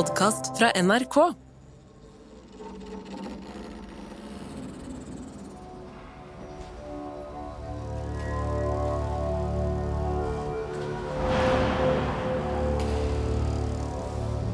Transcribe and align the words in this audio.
podkast 0.00 0.54
fra 0.56 0.70
NRK. 0.80 1.16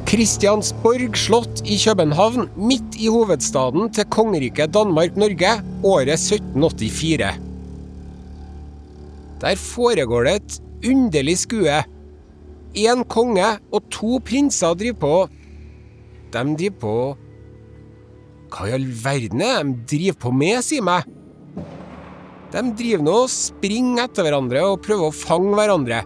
Kristiansborg 0.07 1.15
slott 1.15 1.63
i 1.63 1.77
København, 1.79 2.49
midt 2.57 2.97
i 2.99 3.07
hovedstaden 3.07 3.93
til 3.95 4.09
kongeriket 4.11 4.75
Danmark-Norge, 4.75 5.59
året 5.87 6.17
1784. 6.17 7.35
Der 9.45 9.61
foregår 9.61 10.27
det 10.27 10.41
et 10.41 10.63
underlig 10.91 11.39
skue. 11.39 11.85
Én 12.77 13.07
konge 13.09 13.47
og 13.73 13.87
to 13.89 14.19
prinser 14.21 14.75
driver 14.77 15.01
på 15.01 15.13
De 16.35 16.43
driver 16.61 16.81
på 16.83 16.97
Hva 18.53 18.67
i 18.69 18.75
all 18.77 18.91
verden 19.01 19.45
er 19.45 19.63
det 19.65 19.73
de 19.73 19.87
driver 19.97 20.19
på 20.27 20.33
med, 20.37 20.59
si 20.65 20.83
meg? 20.85 21.07
De 22.53 22.63
driver 22.79 23.03
nå 23.05 23.15
og 23.25 23.33
springer 23.33 24.05
etter 24.05 24.27
hverandre 24.27 24.63
og 24.69 24.83
prøver 24.85 25.11
å 25.11 25.15
fange 25.17 25.57
hverandre. 25.59 26.03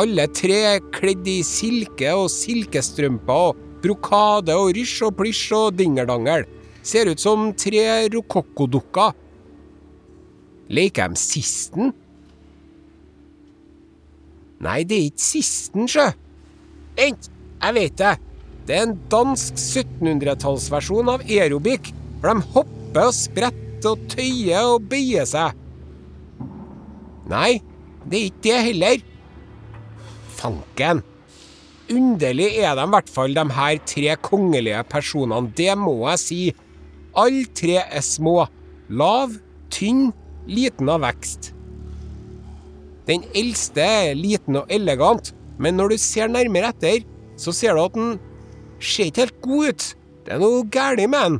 Alle 0.00 0.24
tre 0.32 0.56
er 0.70 0.86
kledd 0.94 1.26
i 1.28 1.40
silke 1.44 2.14
og 2.16 2.30
silkestrømper 2.32 3.50
og 3.50 3.60
brokade 3.84 4.56
og 4.56 4.72
rysj 4.76 5.04
og 5.10 5.18
plysj 5.18 5.50
og 5.58 5.76
dingerdangel. 5.78 6.46
Ser 6.86 7.10
ut 7.12 7.20
som 7.20 7.50
tre 7.58 7.84
rokokkodukker. 8.14 9.12
Leker 10.72 11.12
de 11.12 11.20
sisten? 11.20 11.92
Nei, 14.60 14.82
det 14.84 14.96
er 14.96 15.06
ikke 15.08 15.24
sisten, 15.24 15.88
sjø. 15.88 16.10
Vent, 16.98 17.30
jeg 17.60 17.76
vet 17.76 17.96
det. 18.00 18.16
Det 18.68 18.76
er 18.76 18.86
en 18.86 18.98
dansk 19.12 19.56
1700-tallsversjon 19.56 21.08
av 21.14 21.24
aerobic, 21.24 21.92
for 22.20 22.28
de 22.28 22.52
hopper 22.54 23.08
og 23.08 23.16
spretter 23.16 23.94
og 23.94 24.02
tøyer 24.12 24.74
og 24.74 24.88
bøyer 24.90 25.28
seg. 25.28 25.56
Nei, 27.30 27.60
det 28.04 28.18
er 28.18 28.26
ikke 28.28 28.44
det 28.44 28.58
heller. 28.68 29.06
Fanken. 30.40 31.02
Underlig 31.90 32.50
er 32.60 32.76
de 32.78 32.84
i 32.84 32.92
hvert 32.92 33.10
fall, 33.10 33.34
de 33.34 33.44
her 33.56 33.78
tre 33.88 34.16
kongelige 34.22 34.82
personene, 34.92 35.50
det 35.56 35.72
må 35.78 35.96
jeg 36.10 36.22
si. 36.22 36.42
Alle 37.18 37.48
tre 37.56 37.80
er 37.82 38.04
små. 38.04 38.44
Lav, 38.90 39.34
tynn, 39.72 40.10
liten 40.46 40.90
av 40.92 41.02
vekst. 41.06 41.52
Den 43.08 43.24
eldste 43.36 43.84
er 43.84 44.18
liten 44.18 44.58
og 44.60 44.72
elegant, 44.72 45.32
men 45.60 45.76
når 45.76 45.94
du 45.94 46.00
ser 46.00 46.32
nærmere 46.32 46.72
etter, 46.74 47.06
så 47.40 47.52
ser 47.56 47.76
du 47.76 47.84
at 47.84 47.96
den 47.96 48.18
ser 48.80 49.08
ikke 49.08 49.24
helt 49.24 49.40
god 49.44 49.70
ut. 49.70 49.86
Det 50.24 50.34
er 50.34 50.42
noe 50.42 50.66
galt 50.72 51.04
med 51.08 51.24
den. 51.24 51.38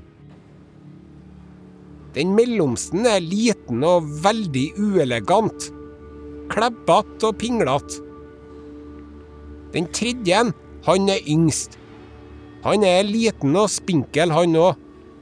Den 2.17 2.33
mellomsten 2.35 3.07
er 3.07 3.21
liten 3.23 3.85
og 3.87 4.09
veldig 4.25 4.67
uelegant. 4.83 5.69
Klebbete 6.51 7.29
og 7.29 7.37
pinglete. 7.39 8.01
Den 9.71 9.87
tredje, 9.95 10.41
han 10.89 11.13
er 11.13 11.29
yngst. 11.31 11.77
Han 12.65 12.83
er 12.85 13.07
liten 13.07 13.55
og 13.57 13.71
spinkel, 13.71 14.35
han 14.35 14.59
òg. 14.59 14.81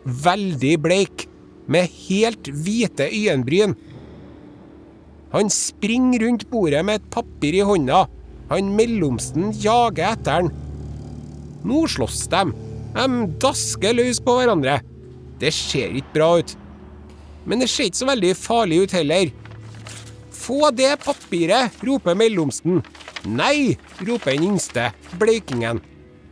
Veldig 0.09 0.73
bleik, 0.81 1.27
med 1.69 1.91
helt 2.09 2.49
hvite 2.49 3.11
øyenbryn. 3.13 3.77
Han 5.33 5.51
springer 5.53 6.25
rundt 6.25 6.47
bordet 6.51 6.85
med 6.87 7.01
et 7.01 7.11
papir 7.13 7.59
i 7.59 7.65
hånda. 7.65 8.07
Han 8.49 8.73
mellomsten 8.77 9.53
jager 9.61 10.15
etter 10.15 10.41
han. 10.41 10.53
Nå 11.69 11.83
slåss 11.91 12.25
de. 12.33 12.47
De 12.95 13.09
dasker 13.43 13.97
løs 13.99 14.23
på 14.25 14.39
hverandre. 14.39 14.79
Det 15.39 15.53
ser 15.55 15.93
ikke 15.99 16.15
bra 16.15 16.31
ut. 16.41 16.55
Men 17.49 17.61
det 17.63 17.69
ser 17.71 17.89
ikke 17.89 18.03
så 18.03 18.09
veldig 18.09 18.33
farlig 18.39 18.81
ut 18.85 18.97
heller. 18.97 19.31
Få 20.33 20.71
det 20.73 20.95
papiret, 21.05 21.77
roper 21.85 22.17
mellomsten. 22.17 22.81
Nei, 23.29 23.77
roper 24.01 24.33
den 24.33 24.55
yngste, 24.55 24.89
bleikingen. 25.21 25.83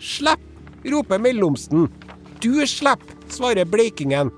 Slipp, 0.00 0.40
roper 0.88 1.20
mellomsten. 1.20 1.90
Du 2.40 2.64
slipp, 2.68 3.02
svarer 3.32 3.68
bleikingen. 3.68 4.32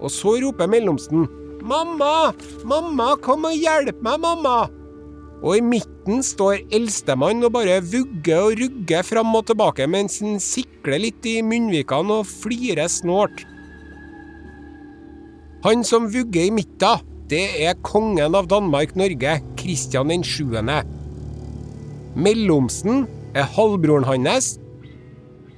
Og 0.00 0.10
så 0.10 0.38
roper 0.42 0.70
mellomsten. 0.70 1.28
Mamma! 1.60 2.32
Mamma, 2.64 3.14
kom 3.20 3.44
og 3.48 3.56
hjelp 3.56 4.00
meg, 4.04 4.20
mamma! 4.22 4.68
Og 5.40 5.56
i 5.56 5.62
midten 5.64 6.20
står 6.24 6.66
eldstemann 6.72 7.44
og 7.46 7.54
bare 7.54 7.78
vugger 7.84 8.42
og 8.44 8.58
rugger 8.60 9.04
fram 9.06 9.32
og 9.36 9.46
tilbake 9.48 9.86
mens 9.88 10.18
han 10.20 10.36
sikler 10.42 11.00
litt 11.00 11.24
i 11.28 11.38
munnvikene 11.44 12.20
og 12.20 12.28
flirer 12.28 12.90
snålt. 12.92 13.46
Han 15.64 15.84
som 15.84 16.08
vugger 16.12 16.48
i 16.48 16.52
midten, 16.52 17.06
det 17.30 17.44
er 17.62 17.78
kongen 17.86 18.34
av 18.34 18.48
Danmark-Norge, 18.50 19.36
Kristian 19.60 20.10
den 20.10 20.24
7. 20.26 20.56
Mellomsten 22.16 23.04
er 23.38 23.46
halvbroren 23.54 24.08
hans. 24.08 24.56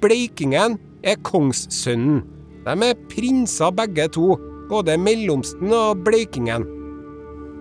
Bleikingen 0.03 0.77
er 1.03 1.17
kongssønnen. 1.25 2.21
De 2.67 2.75
er 2.91 2.99
prinser 3.11 3.73
begge 3.75 4.11
to 4.15 4.35
både 4.73 4.97
mellomsten 5.01 5.73
og 5.77 6.03
bleikingen. 6.07 6.65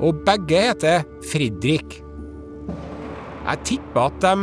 Og 0.01 0.23
begge 0.25 0.63
heter 0.69 1.05
Fridrik. 1.29 1.99
Jeg 3.41 3.63
tipper 3.67 4.07
at 4.07 4.19
de 4.23 4.35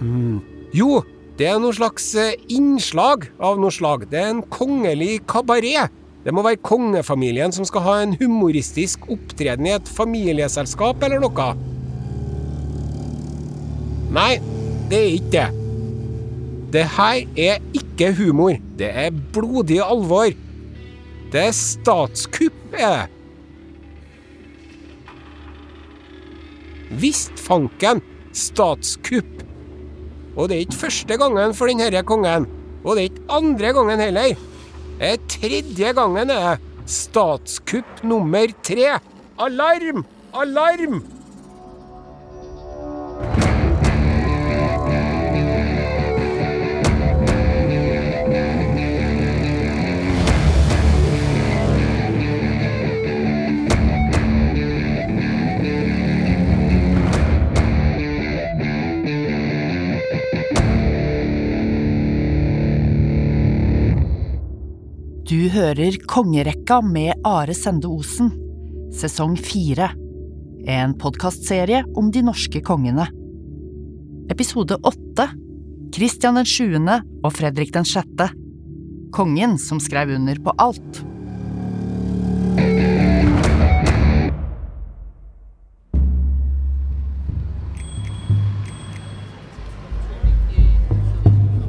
mm, 0.00 0.38
Jo, 0.74 1.04
det 1.38 1.48
er 1.50 1.60
noe 1.62 1.74
slags 1.76 2.10
innslag 2.50 3.28
av 3.38 3.60
noe 3.62 3.72
slag. 3.74 4.08
Det 4.10 4.20
er 4.20 4.32
en 4.32 4.44
kongelig 4.50 5.20
kabaret. 5.30 5.92
Det 6.24 6.32
må 6.32 6.44
være 6.44 6.62
kongefamilien 6.64 7.52
som 7.52 7.66
skal 7.68 7.84
ha 7.84 7.98
en 8.02 8.14
humoristisk 8.16 9.04
opptreden 9.12 9.68
i 9.68 9.74
et 9.76 9.90
familieselskap 9.92 11.02
eller 11.04 11.20
noe. 11.22 11.50
Nei, 14.14 14.32
det 14.90 15.00
er 15.00 15.12
ikke 15.18 15.30
det. 15.34 15.50
Det 16.74 16.82
her 16.96 17.20
er 17.38 17.60
ikke 17.76 18.08
humor. 18.18 18.56
Det 18.78 18.88
er 18.90 19.14
blodig 19.34 19.78
alvor. 19.84 20.32
Det 21.34 21.42
er 21.48 21.54
statskupp, 21.58 22.58
er 22.78 22.92
det. 22.94 23.06
Visst 27.02 27.40
fanken 27.42 27.98
statskupp. 28.30 29.42
Og 30.38 30.46
det 30.46 30.56
er 30.56 30.62
ikke 30.62 30.82
første 30.84 31.18
gangen 31.18 31.56
for 31.58 31.70
denne 31.70 32.04
kongen. 32.06 32.46
Og 32.84 32.94
det 32.94 33.02
er 33.02 33.10
ikke 33.10 33.38
andre 33.40 33.72
gangen 33.74 34.04
heller. 34.04 34.38
Det 35.00 35.10
er 35.10 35.26
tredje 35.34 35.90
gangen 35.98 36.30
det 36.30 36.38
er 36.38 36.62
statskupp 36.86 38.04
nummer 38.06 38.54
tre. 38.62 39.00
Alarm! 39.42 40.04
Alarm! 40.38 41.02
Hører 65.54 65.94
Kongerekka 66.10 66.80
med 66.82 67.20
Are 67.22 67.54
Sende 67.54 67.86
Osen, 67.86 68.32
sesong 68.94 69.36
fire. 69.38 69.92
En 70.66 70.96
podkastserie 70.98 71.84
om 71.94 72.08
de 72.10 72.24
norske 72.26 72.58
kongene. 72.64 73.04
Episode 74.34 74.80
åtte 74.82 75.28
Kristian 75.94 76.40
sjuende 76.42 76.96
og 77.22 77.36
Fredrik 77.36 77.70
den 77.76 77.86
sjette. 77.86 78.32
Kongen 79.14 79.54
som 79.62 79.78
skrev 79.78 80.16
under 80.16 80.42
på 80.42 80.56
alt. 80.58 81.04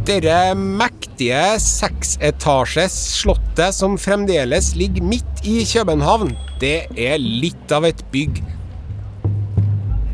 Dette 0.06 0.54
mektige 0.54 1.56
seksetasjes 1.58 2.94
slottet 3.16 3.74
som 3.74 3.96
fremdeles 3.98 4.68
ligger 4.78 5.02
midt 5.02 5.40
i 5.42 5.64
København, 5.66 6.36
det 6.62 6.92
er 6.94 7.18
litt 7.18 7.74
av 7.74 7.88
et 7.90 8.04
bygg. 8.14 8.38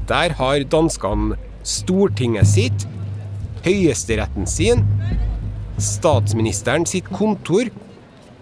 Der 0.07 0.31
har 0.37 0.63
danskene 0.71 1.35
Stortinget 1.67 2.47
sitt, 2.47 2.85
Høyesteretten 3.65 4.47
sin, 4.47 4.85
statsministeren 5.75 6.87
sitt 6.87 7.11
kontor, 7.11 7.67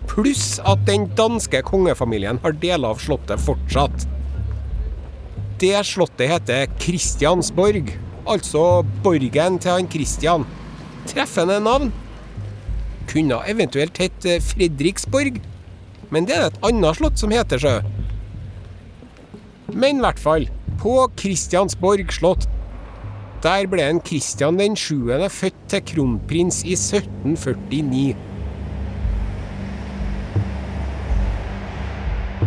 pluss 0.05 0.59
at 0.69 0.85
den 0.85 1.09
danske 1.17 1.63
kongefamilien 1.65 2.43
har 2.45 2.55
deler 2.61 2.93
av 2.93 3.01
slottet 3.01 3.41
fortsatt. 3.41 4.05
Det 5.57 5.73
slottet 5.81 6.29
heter 6.29 6.69
Kristiansborg, 6.77 7.89
altså 8.29 8.85
borgen 9.01 9.57
til 9.57 9.79
han 9.79 9.89
Kristian. 9.89 10.45
Treffende 11.09 11.59
navn. 11.63 11.91
Kunne 13.09 13.41
eventuelt 13.49 13.97
hett 14.01 14.25
eh, 14.25 14.41
Fredriksborg, 14.43 15.41
men 16.13 16.29
det 16.29 16.37
er 16.37 16.47
et 16.49 16.61
annet 16.65 16.99
slott 16.99 17.19
som 17.21 17.33
heter 17.33 17.61
så. 17.61 17.75
Men 19.73 19.99
i 19.99 20.05
hvert 20.05 20.21
fall, 20.21 20.47
på 20.79 20.95
Kristiansborg 21.19 22.13
slott. 22.15 22.47
Der 23.43 23.67
ble 23.71 23.85
en 23.85 24.01
Kristian 24.03 24.57
den 24.59 24.75
7. 24.75 25.29
født 25.31 25.59
til 25.71 25.85
kronprins 25.93 26.63
i 26.65 26.75
1749. 26.75 28.15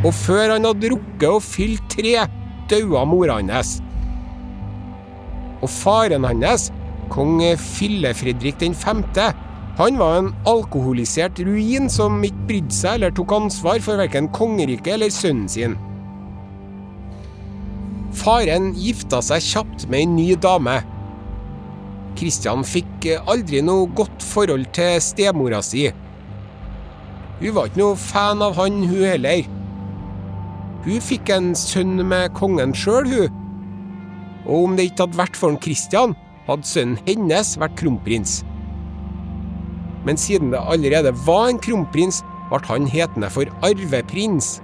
Og 0.02 0.14
før 0.14 0.56
han 0.56 0.66
hadde 0.66 0.90
rukket 0.92 1.28
å 1.30 1.40
fylle 1.40 1.78
tre, 1.92 2.26
daua 2.68 3.04
mora 3.06 3.38
hans. 3.38 3.76
Og 5.62 5.70
faren 5.70 6.26
hans, 6.26 6.70
kong 7.12 7.40
Fylle-Fredrik 7.60 8.62
5., 8.72 9.04
han 9.78 9.96
var 9.96 10.18
en 10.18 10.34
alkoholisert 10.44 11.38
ruin 11.40 11.88
som 11.90 12.18
ikke 12.24 12.46
brydde 12.48 12.76
seg 12.76 12.98
eller 12.98 13.14
tok 13.16 13.32
ansvar 13.32 13.80
for 13.80 14.00
verken 14.00 14.28
kongeriket 14.36 14.98
eller 14.98 15.12
sønnen 15.12 15.48
sin. 15.48 15.78
Faren 18.12 18.74
gifta 18.76 19.22
seg 19.24 19.40
kjapt 19.46 19.86
med 19.88 20.02
ei 20.02 20.08
ny 20.10 20.26
dame. 20.36 20.76
Kristian 22.20 22.66
fikk 22.68 23.08
aldri 23.24 23.62
noe 23.64 23.88
godt 23.96 24.20
forhold 24.22 24.68
til 24.76 25.00
stemora 25.00 25.62
si. 25.64 25.86
Hun 27.40 27.56
var 27.56 27.70
ikke 27.70 27.80
noe 27.80 27.96
fan 27.98 28.44
av 28.44 28.58
han, 28.60 28.82
hun 28.90 29.06
heller. 29.08 29.48
Hun 30.84 31.00
fikk 31.00 31.32
en 31.32 31.54
sønn 31.56 31.96
med 32.06 32.34
kongen 32.36 32.76
sjøl, 32.76 33.08
hun. 33.08 33.40
Og 34.44 34.66
om 34.66 34.76
det 34.76 34.90
ikke 34.90 35.06
hadde 35.06 35.22
vært 35.22 35.40
for 35.40 35.56
Kristian, 35.64 36.12
hadde 36.48 36.68
sønnen 36.68 36.98
hennes 37.06 37.54
vært 37.60 37.78
kronprins. 37.80 38.40
Men 40.06 40.18
siden 40.18 40.50
det 40.52 40.60
allerede 40.60 41.14
var 41.26 41.48
en 41.50 41.60
kronprins, 41.62 42.22
ble 42.50 42.60
han 42.68 42.88
hetende 42.90 43.30
for 43.32 43.48
arveprins. 43.64 44.56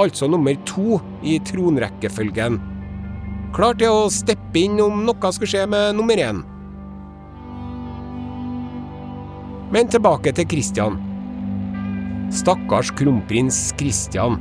Altså 0.00 0.26
nummer 0.26 0.56
to 0.66 0.98
i 1.22 1.36
tronrekkefølgen. 1.46 2.58
Klar 3.54 3.76
til 3.78 3.94
å 3.94 4.10
steppe 4.10 4.64
inn 4.64 4.80
om 4.82 5.04
noe 5.06 5.30
skulle 5.36 5.52
skje 5.52 5.68
med 5.70 5.94
nummer 6.00 6.18
én. 6.18 6.42
Men 9.74 9.90
tilbake 9.90 10.32
til 10.34 10.48
Kristian. 10.50 10.98
Stakkars 12.34 12.90
kronprins 12.98 13.68
Kristian. 13.78 14.40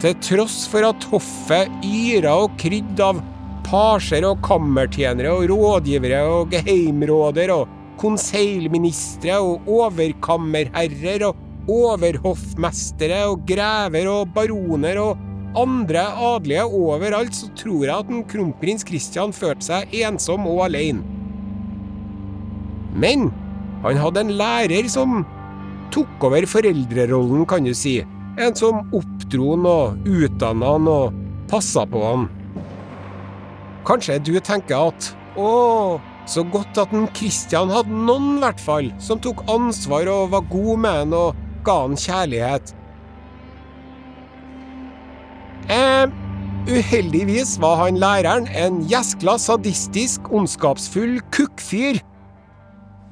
Til 0.00 0.16
tross 0.24 0.64
for 0.68 0.84
at 0.88 1.04
hoffet 1.10 1.72
yra 1.84 2.34
og 2.44 2.56
krydd 2.60 3.00
av 3.04 3.20
pasjer 3.66 4.26
og 4.28 4.42
kammertjenere 4.46 5.32
og 5.34 5.50
rådgivere 5.50 6.22
og 6.30 6.52
geheimråder 6.54 7.52
og 7.54 7.72
konseilministre 8.00 9.38
og 9.42 9.66
overkammerherrer 9.78 11.26
og 11.26 11.42
overhoffmestere 11.72 13.24
og 13.26 13.42
grever 13.48 14.06
og 14.10 14.30
baroner 14.36 15.00
og 15.02 15.24
andre 15.56 16.02
adelige 16.34 16.64
overalt, 16.64 17.34
så 17.34 17.48
tror 17.56 17.86
jeg 17.86 17.96
at 17.96 18.10
en 18.12 18.24
kronprins 18.28 18.84
Kristian 18.86 19.32
følte 19.34 19.70
seg 19.70 19.94
ensom 20.04 20.46
og 20.50 20.66
alene. 20.68 21.00
Men 22.96 23.30
han 23.82 24.00
hadde 24.00 24.22
en 24.24 24.34
lærer 24.36 24.88
som 24.92 25.22
tok 25.94 26.28
over 26.28 26.46
foreldrerollen, 26.48 27.46
kan 27.48 27.64
du 27.64 27.72
si. 27.76 27.98
En 28.36 28.56
som 28.56 28.84
oppdro 28.94 29.54
han 29.54 29.68
og 29.70 30.08
utdanna 30.08 30.74
han 30.76 30.90
og 30.92 31.22
passa 31.48 31.86
på 31.88 32.02
han. 32.04 32.28
Kanskje 33.86 34.18
du 34.26 34.34
tenker 34.42 34.90
at 34.90 35.12
å, 35.38 36.00
så 36.26 36.42
godt 36.50 36.78
at 36.82 36.94
en 36.96 37.06
Kristian 37.14 37.70
hadde 37.70 37.92
noen, 37.92 38.36
i 38.38 38.42
hvert 38.42 38.62
fall, 38.62 38.90
som 38.98 39.20
tok 39.22 39.44
ansvar 39.52 40.08
og 40.10 40.32
var 40.34 40.48
god 40.50 40.82
med 40.82 40.98
han 41.02 41.14
og 41.14 41.44
ga 41.66 41.76
han 41.84 41.94
kjærlighet. 42.00 42.72
Eh, 45.70 46.10
uheldigvis 46.66 47.56
var 47.62 47.78
han 47.84 47.98
læreren 48.02 48.50
en 48.58 48.82
gjeskla, 48.90 49.36
sadistisk, 49.42 50.30
ondskapsfull 50.34 51.20
kukkfyr. 51.34 52.02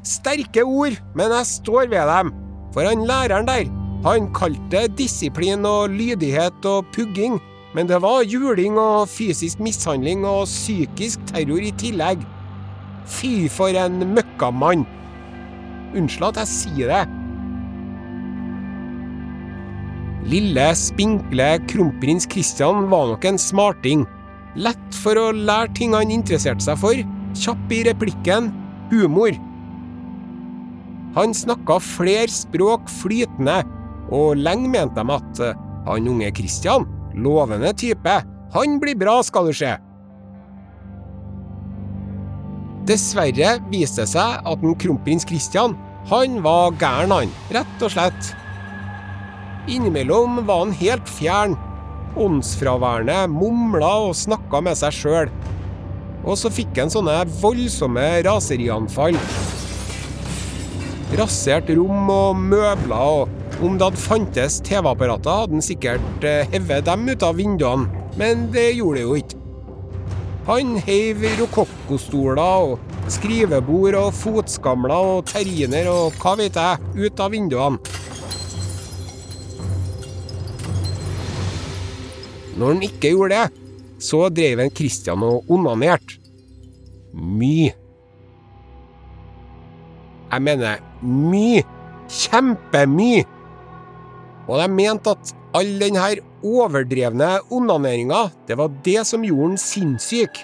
Sterke 0.05 0.67
ord, 0.67 0.99
men 1.15 1.33
jeg 1.39 1.51
står 1.55 1.89
ved 1.95 2.11
dem, 2.11 2.35
for 2.75 2.87
han 2.87 3.07
læreren 3.09 3.49
der 3.49 3.71
han 4.05 4.27
kalte 4.37 4.85
disiplin 4.99 5.65
og 5.65 5.95
lydighet 5.95 6.67
og 6.69 6.91
pugging, 6.93 7.39
men 7.75 7.91
det 7.91 7.99
var 8.03 8.23
juling 8.23 8.79
og 8.79 9.09
fysisk 9.11 9.61
mishandling 9.63 10.23
og 10.29 10.47
psykisk 10.47 11.23
terror 11.33 11.63
i 11.63 11.73
tillegg. 11.81 12.23
Fy 13.11 13.51
for 13.53 13.75
en 13.77 14.01
møkkamann! 14.15 14.87
Unnskyld 15.95 16.31
at 16.31 16.43
jeg 16.43 16.53
sier 16.53 16.91
det. 16.95 17.05
Lille, 20.31 20.71
spinkle 20.79 21.49
kronprins 21.69 22.25
Christian 22.31 22.87
var 22.89 23.11
nok 23.11 23.27
en 23.29 23.39
smarting. 23.39 24.07
Lett 24.57 25.01
for 25.03 25.19
å 25.21 25.33
lære 25.35 25.75
ting 25.77 25.93
han 25.99 26.15
interesserte 26.15 26.65
seg 26.65 26.81
for. 26.81 27.03
Kjapp 27.37 27.75
i 27.75 27.83
replikken. 27.91 28.49
Humor. 28.95 29.35
Han 31.15 31.35
snakka 31.37 31.77
flere 31.83 32.31
språk 32.31 32.89
flytende 32.91 33.61
og 34.15 34.41
lenge 34.41 34.71
mente 34.71 34.99
de 34.99 35.15
at 35.15 35.43
eh, 35.43 35.61
han 35.87 36.09
unge 36.11 36.31
Christian, 36.37 36.87
lovende 37.15 37.73
type, 37.79 38.21
han 38.55 38.79
blir 38.83 38.99
bra, 38.99 39.19
skal 39.27 39.51
du 39.51 39.57
se. 39.57 39.73
Dessverre 42.85 43.57
viste 43.73 44.05
det 44.05 44.13
seg 44.13 44.45
at 44.45 44.65
en 44.65 44.77
kronprins 44.79 45.25
Christian, 45.29 45.77
han 46.11 46.43
var 46.45 46.75
gæren, 46.81 47.15
han, 47.15 47.31
rett 47.55 47.85
og 47.85 47.95
slett. 47.95 48.35
Innimellom 49.73 50.43
var 50.45 50.67
han 50.67 50.75
helt 50.77 51.09
fjern, 51.09 51.57
åndsfraværende, 52.21 53.25
mumla 53.33 53.95
og 54.11 54.19
snakka 54.19 54.61
med 54.67 54.77
seg 54.79 54.95
sjøl. 54.95 55.33
Og 56.25 56.37
så 56.41 56.53
fikk 56.53 56.77
han 56.81 56.93
sånne 56.93 57.23
voldsomme 57.41 58.05
raserianfall. 58.27 59.17
Rasert 61.19 61.73
rom 61.77 62.13
og 62.13 62.39
møbler 62.53 63.25
og 63.25 63.44
om 63.65 63.79
det 63.79 63.87
hadde 63.87 64.01
fantes 64.01 64.59
TV-apparater, 64.65 65.41
hadde 65.45 65.57
han 65.57 65.65
sikkert 65.65 66.27
eh, 66.27 66.45
hevet 66.53 66.85
dem 66.85 67.09
ut 67.09 67.25
av 67.25 67.39
vinduene, 67.41 68.05
men 68.21 68.49
det 68.53 68.75
gjorde 68.77 69.01
det 69.01 69.05
jo 69.07 69.17
ikke. 69.21 69.41
Han 70.45 70.75
heiv 70.85 71.23
rokokkostoler 71.39 72.41
og 72.45 73.09
skrivebord 73.09 73.97
og 73.97 74.11
fotskamler 74.13 75.13
og 75.15 75.29
terriner 75.31 75.89
og 75.89 76.19
hva 76.21 76.35
vet 76.37 76.59
jeg, 76.61 76.91
ut 77.07 77.23
av 77.25 77.33
vinduene. 77.33 77.81
Når 82.55 82.75
han 82.75 82.85
ikke 82.87 83.15
gjorde 83.15 83.39
det, 83.39 83.63
så 84.05 84.27
drev 84.29 84.61
en 84.61 84.75
Christian 84.77 85.25
og 85.25 85.49
onanerte. 85.51 86.21
Mye. 87.15 87.73
Jeg 90.29 90.43
mener 90.43 90.85
mye. 91.01 91.65
Kjempemye. 92.11 93.25
Og 94.49 94.61
de 94.61 94.69
mente 94.69 95.15
at 95.15 95.35
all 95.57 95.77
denne 95.81 96.07
overdrevne 96.45 97.31
onaneringa, 97.55 98.27
det 98.49 98.59
var 98.61 98.73
det 98.85 99.05
som 99.09 99.25
gjorde 99.25 99.55
han 99.55 99.61
sinnssyk. 99.61 100.41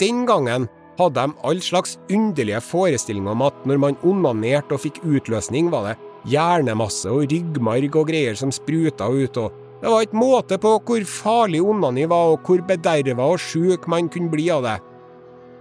Den 0.00 0.22
gangen 0.28 0.68
hadde 1.00 1.24
de 1.26 1.34
all 1.44 1.60
slags 1.64 1.98
underlige 2.12 2.60
forestillinger 2.64 3.34
om 3.34 3.42
at 3.48 3.66
når 3.68 3.80
man 3.82 3.98
onanerte 4.06 4.76
og 4.76 4.84
fikk 4.84 5.02
utløsning, 5.04 5.68
var 5.72 5.90
det 5.90 5.98
hjernemasse 6.30 7.08
og 7.12 7.28
ryggmarg 7.32 7.96
og 7.96 8.08
greier 8.08 8.36
som 8.36 8.52
spruta 8.52 9.08
ut, 9.08 9.36
og 9.40 9.52
det 9.80 9.88
var 9.88 10.04
ikke 10.04 10.20
måte 10.20 10.58
på 10.60 10.74
hvor 10.84 11.04
farlig 11.08 11.62
onani 11.64 12.04
var, 12.08 12.34
og 12.34 12.44
hvor 12.44 12.60
bederva 12.68 13.30
og 13.32 13.40
sjuk 13.40 13.88
man 13.88 14.10
kunne 14.12 14.32
bli 14.32 14.50
av 14.52 14.66
det. 14.66 14.76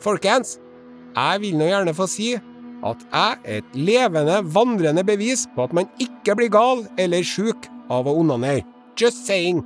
Folkens, 0.03 0.57
jeg 1.15 1.43
vil 1.43 1.55
nå 1.59 1.69
gjerne 1.69 1.95
få 1.95 2.07
si 2.11 2.33
at 2.85 3.01
jeg 3.11 3.39
er 3.43 3.59
et 3.59 3.75
levende, 3.75 4.39
vandrende 4.53 5.03
bevis 5.03 5.45
på 5.55 5.65
at 5.67 5.75
man 5.75 5.89
ikke 5.99 6.37
blir 6.39 6.51
gal 6.53 6.85
eller 6.99 7.25
sjuk 7.25 7.67
av 7.91 8.07
å 8.07 8.15
onanere. 8.21 8.63
Just 8.99 9.25
saying. 9.27 9.63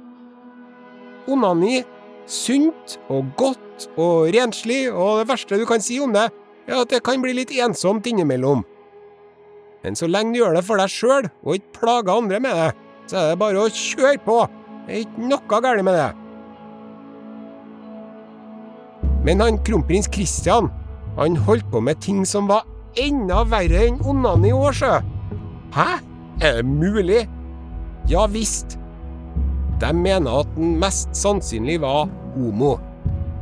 Onani, 1.30 1.84
sunt 2.30 2.98
og 3.12 3.30
godt 3.38 3.88
og 3.98 4.32
renslig, 4.36 4.88
og 4.92 5.22
det 5.22 5.30
verste 5.32 5.60
du 5.60 5.66
kan 5.70 5.84
si 5.84 6.00
om 6.04 6.14
det, 6.16 6.30
er 6.68 6.80
at 6.80 6.92
det 6.94 7.04
kan 7.04 7.22
bli 7.22 7.36
litt 7.36 7.54
ensomt 7.64 8.08
innimellom. 8.08 8.64
Men 9.84 9.98
så 10.00 10.08
lenge 10.08 10.36
du 10.36 10.40
gjør 10.40 10.58
det 10.58 10.66
for 10.66 10.80
deg 10.80 10.92
sjøl, 10.92 11.30
og 11.44 11.58
ikke 11.58 11.80
plager 11.80 12.14
andre 12.16 12.40
med 12.44 12.60
det, 12.60 12.70
så 13.12 13.20
er 13.20 13.32
det 13.34 13.40
bare 13.42 13.64
å 13.64 13.72
kjøre 13.72 14.20
på. 14.24 14.38
Det 14.86 14.94
er 14.94 15.02
ikke 15.06 15.32
noe 15.32 15.64
galt 15.64 15.84
med 15.84 15.98
det. 16.00 16.12
Men 19.24 19.40
han 19.40 19.60
kronprins 19.64 20.10
Christian, 20.12 20.70
han 21.18 21.38
holdt 21.48 21.68
på 21.72 21.80
med 21.84 22.00
ting 22.04 22.24
som 22.28 22.50
var 22.52 22.66
enda 23.00 23.44
verre 23.50 23.88
enn 23.88 24.02
onani 24.06 24.54
i 24.54 24.72
sjø. 24.78 24.94
Hæ? 25.74 25.90
Er 26.42 26.60
det 26.60 26.66
mulig? 26.66 27.28
Ja 28.10 28.26
visst. 28.28 28.78
De 29.82 29.94
mener 29.94 30.44
at 30.44 30.56
den 30.56 30.78
mest 30.80 31.14
sannsynlig 31.18 31.80
var 31.82 32.10
homo. 32.36 32.78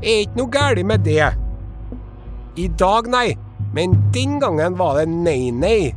Er 0.01 0.25
ikke 0.25 0.39
noe 0.39 0.51
galt 0.53 0.86
med 0.86 1.03
det. 1.05 1.31
I 2.60 2.67
dag, 2.79 3.08
nei, 3.08 3.36
men 3.74 3.96
den 4.15 4.39
gangen 4.41 4.77
var 4.79 5.00
det 5.00 5.08
nei-nei. 5.12 5.91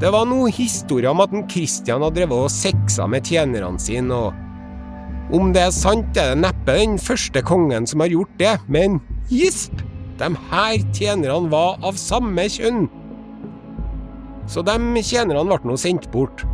Det 0.00 0.10
var 0.12 0.26
noe 0.28 0.50
historie 0.52 1.10
om 1.10 1.22
at 1.24 1.32
en 1.32 1.46
Christian 1.48 2.02
hadde 2.04 2.20
drevet 2.20 2.46
og 2.46 2.52
sexa 2.52 3.06
med 3.08 3.24
tjenerne 3.28 3.80
sine, 3.80 4.14
og 4.14 5.34
om 5.34 5.52
det 5.54 5.62
er 5.64 5.72
sant, 5.72 6.16
er 6.20 6.34
det 6.34 6.42
neppe 6.42 6.76
den 6.76 6.98
første 7.00 7.40
kongen 7.46 7.86
som 7.88 8.02
har 8.04 8.12
gjort 8.12 8.38
det, 8.40 8.54
men 8.68 9.00
gisp! 9.30 9.80
De 10.20 10.30
her 10.50 10.82
tjenerne 10.94 11.50
var 11.50 11.80
av 11.82 11.98
samme 11.98 12.46
kjønn. 12.50 12.86
Så 14.50 14.62
de 14.66 14.76
tjenerne 15.02 15.44
ble 15.48 15.58
nå 15.66 15.76
sendt 15.80 16.10
bort, 16.12 16.44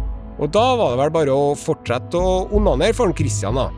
og 0.41 0.53
da 0.55 0.65
var 0.79 0.95
det 0.95 1.01
vel 1.03 1.15
bare 1.19 1.37
å 1.37 1.55
fortsette 1.59 2.17
å 2.17 2.47
onanere 2.57 2.97
for 2.97 3.13
Kristian, 3.17 3.59
da. 3.59 3.69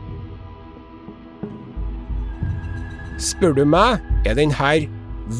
Spør 3.23 3.55
du 3.57 3.63
meg, 3.67 3.99
er 4.27 4.37
den 4.39 4.53
her 4.55 4.85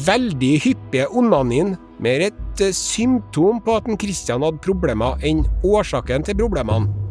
veldig 0.04 0.52
hyppige 0.64 1.08
onanien 1.12 1.74
mer 2.02 2.26
et 2.28 2.60
eh, 2.64 2.74
symptom 2.74 3.60
på 3.64 3.78
at 3.78 3.88
Kristian 4.00 4.44
hadde 4.44 4.62
problemer, 4.64 5.16
enn 5.24 5.44
årsaken 5.64 6.26
til 6.26 6.38
problemene. 6.38 7.03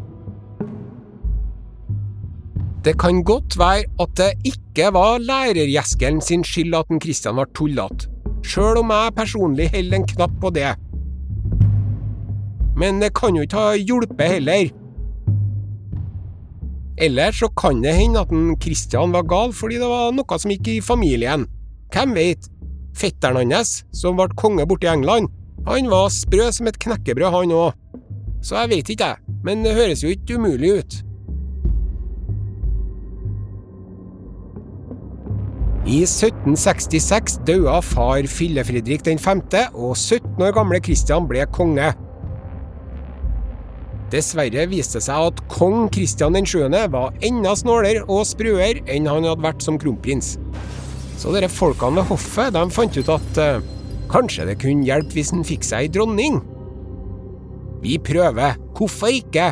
Det 2.83 2.97
kan 2.99 3.21
godt 3.23 3.55
være 3.55 3.85
at 4.03 4.17
det 4.19 4.31
ikke 4.43 4.89
var 4.91 5.21
lærergjeskelen 5.23 6.21
sin 6.21 6.41
skyld 6.43 6.75
at 6.75 6.89
en 6.91 6.99
Kristian 6.99 7.37
var 7.39 7.47
tullete, 7.55 8.09
sjøl 8.43 8.81
om 8.81 8.91
jeg 8.91 9.13
personlig 9.15 9.69
holder 9.71 9.95
en 9.95 10.07
knapp 10.07 10.33
på 10.41 10.51
det. 10.51 10.73
Men 12.75 12.99
det 12.99 13.13
kan 13.15 13.37
jo 13.37 13.45
ikke 13.45 13.61
ha 13.61 13.77
hjulpet 13.79 14.33
heller. 14.33 14.73
Eller 16.97 17.31
så 17.31 17.47
kan 17.55 17.79
det 17.83 17.95
hende 17.95 18.19
at 18.19 18.35
en 18.35 18.57
Kristian 18.59 19.15
var 19.15 19.23
gal 19.31 19.55
fordi 19.55 19.79
det 19.79 19.87
var 19.87 20.11
noe 20.11 20.39
som 20.39 20.51
gikk 20.51 20.67
i 20.75 20.81
familien. 20.83 21.47
Hvem 21.95 22.17
vet? 22.19 22.51
Fetteren 22.99 23.55
hans, 23.55 23.85
som 23.95 24.19
ble 24.19 24.27
konge 24.35 24.67
borte 24.67 24.89
i 24.89 24.91
England, 24.91 25.31
han 25.65 25.87
var 25.89 26.11
sprø 26.11 26.51
som 26.51 26.67
et 26.67 26.83
knekkebrød, 26.83 27.31
han 27.31 27.55
òg. 27.55 27.71
Så 28.43 28.59
jeg 28.59 28.75
vet 28.75 28.89
ikke, 28.91 29.13
jeg, 29.13 29.39
men 29.47 29.63
det 29.63 29.77
høres 29.79 30.03
jo 30.03 30.11
ikke 30.11 30.35
umulig 30.35 30.75
ut. 30.81 31.01
I 35.83 35.97
1766 36.07 37.41
døde 37.43 37.75
far 37.83 38.23
Fille-Fredrik 38.31 39.03
5., 39.03 39.41
og 39.75 39.97
17 39.97 40.39
år 40.39 40.53
gamle 40.55 40.79
Kristian 40.79 41.27
ble 41.27 41.43
konge. 41.51 41.89
Dessverre 44.13 44.63
viste 44.71 45.01
det 45.01 45.07
seg 45.09 45.27
at 45.27 45.41
kong 45.51 45.89
Kristian 45.91 46.37
7. 46.39 46.69
var 46.93 47.11
enda 47.19 47.51
snålere 47.59 48.05
og 48.07 48.23
sprøere 48.29 48.85
enn 48.87 49.09
han 49.11 49.27
hadde 49.27 49.43
vært 49.43 49.65
som 49.65 49.79
kronprins. 49.81 50.37
Så 51.19 51.33
dere 51.35 51.51
folkene 51.51 51.99
ved 51.99 52.13
hoffet 52.13 52.55
de 52.55 52.63
fant 52.71 52.99
ut 52.99 53.11
at 53.11 53.41
uh, 53.41 53.65
kanskje 54.13 54.47
det 54.53 54.59
kunne 54.63 54.87
hjelpe 54.87 55.17
hvis 55.17 55.33
han 55.35 55.43
fikk 55.43 55.67
seg 55.67 55.87
ei 55.87 55.91
dronning. 55.91 56.39
Vi 57.83 57.97
prøver, 57.99 58.55
hvorfor 58.77 59.11
ikke? 59.11 59.51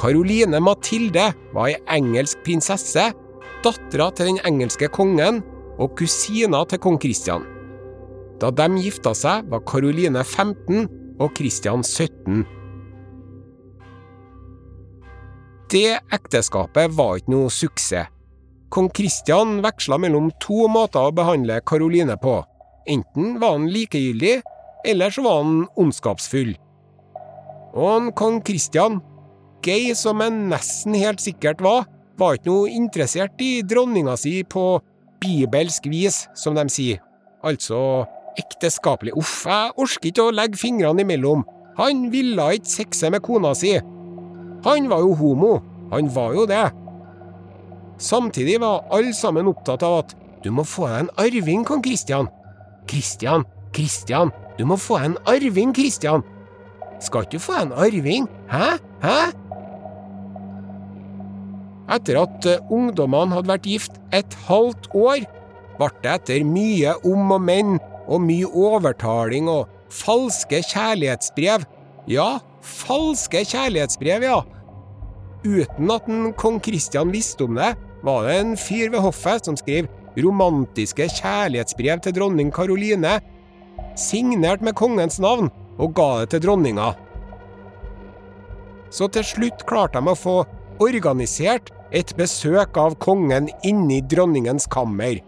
Caroline 0.00 0.60
Mathilde 0.64 1.26
var 1.52 1.68
ei 1.68 1.76
engelsk 1.92 2.40
prinsesse, 2.46 3.10
dattera 3.60 4.06
til 4.16 4.30
den 4.30 4.38
engelske 4.48 4.88
kongen 4.88 5.42
og 5.76 5.92
kusina 5.98 6.62
til 6.68 6.80
kong 6.80 6.96
Kristian. 7.02 7.44
Da 8.40 8.48
de 8.48 8.68
gifta 8.80 9.12
seg, 9.12 9.50
var 9.52 9.60
Caroline 9.68 10.22
15 10.24 10.86
og 11.20 11.34
Kristian 11.36 11.84
17. 11.84 12.46
Det 15.70 16.00
ekteskapet 16.16 16.96
var 16.96 17.20
ikke 17.20 17.34
noe 17.34 17.52
suksess. 17.52 18.08
Kong 18.70 18.88
Kristian 18.94 19.58
veksla 19.64 19.98
mellom 20.00 20.30
to 20.40 20.64
måter 20.70 21.10
å 21.10 21.12
behandle 21.12 21.58
Caroline 21.66 22.14
på. 22.22 22.38
Enten 22.88 23.36
var 23.42 23.58
han 23.58 23.68
likegyldig, 23.68 24.38
eller 24.88 25.12
så 25.12 25.26
var 25.26 25.40
han 25.42 25.64
ondskapsfull. 25.76 26.54
Og 27.74 28.12
kong 28.18 28.40
Christian, 28.46 29.00
gay 29.64 29.94
som 29.98 30.22
han 30.24 30.46
nesten 30.50 30.96
helt 30.98 31.22
sikkert 31.22 31.62
var, 31.64 31.86
var 32.20 32.36
ikke 32.36 32.50
noe 32.50 32.72
interessert 32.72 33.40
i 33.42 33.60
dronninga 33.66 34.16
si 34.20 34.40
på 34.44 34.80
bibelsk 35.20 35.86
vis, 35.92 36.26
som 36.36 36.56
de 36.56 36.66
sier. 36.72 37.00
Altså 37.44 38.04
ekteskapelig. 38.40 39.14
Uff, 39.18 39.44
jeg 39.48 39.74
orker 39.80 40.10
ikke 40.10 40.28
å 40.28 40.34
legge 40.34 40.60
fingrene 40.60 41.04
imellom. 41.04 41.44
Han 41.80 42.08
ville 42.12 42.50
ikke 42.56 42.72
sexe 42.72 43.10
med 43.12 43.24
kona 43.24 43.54
si. 43.56 43.74
Han 44.66 44.90
var 44.90 45.04
jo 45.04 45.14
homo. 45.16 45.52
Han 45.90 46.10
var 46.14 46.34
jo 46.36 46.46
det. 46.48 46.66
Samtidig 48.00 48.60
var 48.62 48.86
alle 48.94 49.12
sammen 49.16 49.48
opptatt 49.50 49.82
av 49.84 49.98
at 50.04 50.14
du 50.44 50.50
må 50.54 50.64
få 50.64 50.88
deg 50.88 51.04
en 51.04 51.14
arving, 51.20 51.64
kong 51.68 51.82
Kristian. 51.84 52.30
Kristian, 52.88 53.44
Kristian, 53.76 54.32
du 54.56 54.64
må 54.68 54.78
få 54.80 55.00
deg 55.00 55.10
en 55.10 55.18
arving, 55.28 55.74
Kristian. 55.76 56.24
Skal 57.00 57.26
ikke 57.26 57.36
du 57.36 57.44
få 57.44 57.58
deg 57.58 57.66
en 57.66 57.76
arving? 57.86 58.28
Hæ? 58.52 58.76
Hæ? 59.04 59.18
Etter 61.90 62.20
at 62.22 62.46
eh, 62.46 62.62
ungdommene 62.70 63.34
hadde 63.34 63.50
vært 63.50 63.68
gift 63.68 63.98
et 64.14 64.36
halvt 64.46 64.90
år, 64.94 65.24
ble 65.80 65.90
det 66.04 66.12
etter 66.12 66.46
mye 66.46 66.94
om 67.08 67.34
og 67.34 67.42
men 67.42 67.78
og 68.10 68.22
mye 68.24 68.46
overtaling 68.46 69.48
og 69.50 69.68
falske 69.94 70.62
kjærlighetsbrev. 70.70 71.64
Ja, 72.10 72.40
falske 72.62 73.42
kjærlighetsbrev, 73.46 74.26
ja. 74.26 74.40
Uten 75.46 75.92
at 75.94 76.08
en 76.10 76.32
kong 76.36 76.58
Kristian 76.62 77.12
visste 77.14 77.46
om 77.46 77.56
det, 77.58 77.72
var 78.04 78.26
det 78.26 78.36
en 78.38 78.56
fyr 78.58 78.90
ved 78.92 79.02
hoffet 79.04 79.46
som 79.46 79.56
skrev 79.58 79.88
romantiske 80.20 81.06
kjærlighetsbrev 81.20 82.02
til 82.04 82.16
dronning 82.16 82.50
Karoline, 82.54 83.18
signert 83.98 84.62
med 84.64 84.76
kongens 84.78 85.20
navn, 85.22 85.50
og 85.80 85.94
ga 85.96 86.08
det 86.20 86.34
til 86.34 86.44
dronninga. 86.44 86.92
Så 88.90 89.06
til 89.14 89.24
slutt 89.24 89.64
klarte 89.70 90.00
de 90.00 90.12
å 90.12 90.18
få 90.18 90.36
organisert 90.82 91.70
et 91.92 92.12
besøk 92.18 92.78
av 92.78 92.96
kongen 93.02 93.48
inni 93.66 94.00
dronningens 94.06 94.68
kammer. 94.70 95.18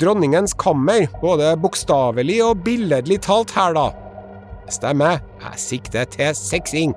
Dronningens 0.00 0.56
kammer, 0.58 1.06
både 1.22 1.52
bokstavelig 1.62 2.40
og 2.42 2.64
billedlig 2.66 3.20
talt 3.22 3.54
her, 3.54 3.76
da. 3.76 3.88
Stemmer, 4.72 5.20
jeg 5.44 5.60
sikter 5.60 6.08
til 6.10 6.34
sexing. 6.34 6.94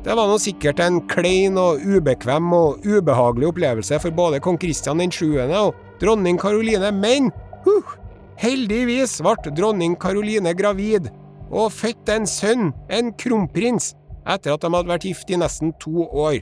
Det 0.00 0.14
var 0.16 0.30
nå 0.30 0.38
sikkert 0.40 0.80
en 0.80 1.02
klein 1.10 1.58
og 1.60 1.82
ubekvem 1.84 2.54
og 2.56 2.86
ubehagelig 2.88 3.50
opplevelse 3.50 3.98
for 4.00 4.16
både 4.16 4.40
kong 4.40 4.56
Kristian 4.60 5.02
7. 5.12 5.36
og 5.44 5.74
dronning 6.00 6.40
Karoline, 6.40 6.88
men 6.96 7.28
huh, 7.66 7.96
heldigvis 8.40 9.18
ble 9.20 9.52
dronning 9.52 9.98
Karoline 10.00 10.54
gravid 10.56 11.10
og 11.50 11.72
fødte 11.74 12.16
en 12.16 12.28
sønn, 12.30 12.70
en 12.88 13.12
kronprins, 13.18 13.92
etter 14.26 14.54
at 14.54 14.64
de 14.64 14.72
hadde 14.72 14.90
vært 14.90 15.06
gift 15.08 15.30
i 15.30 15.38
nesten 15.40 15.72
to 15.80 16.06
år. 16.06 16.40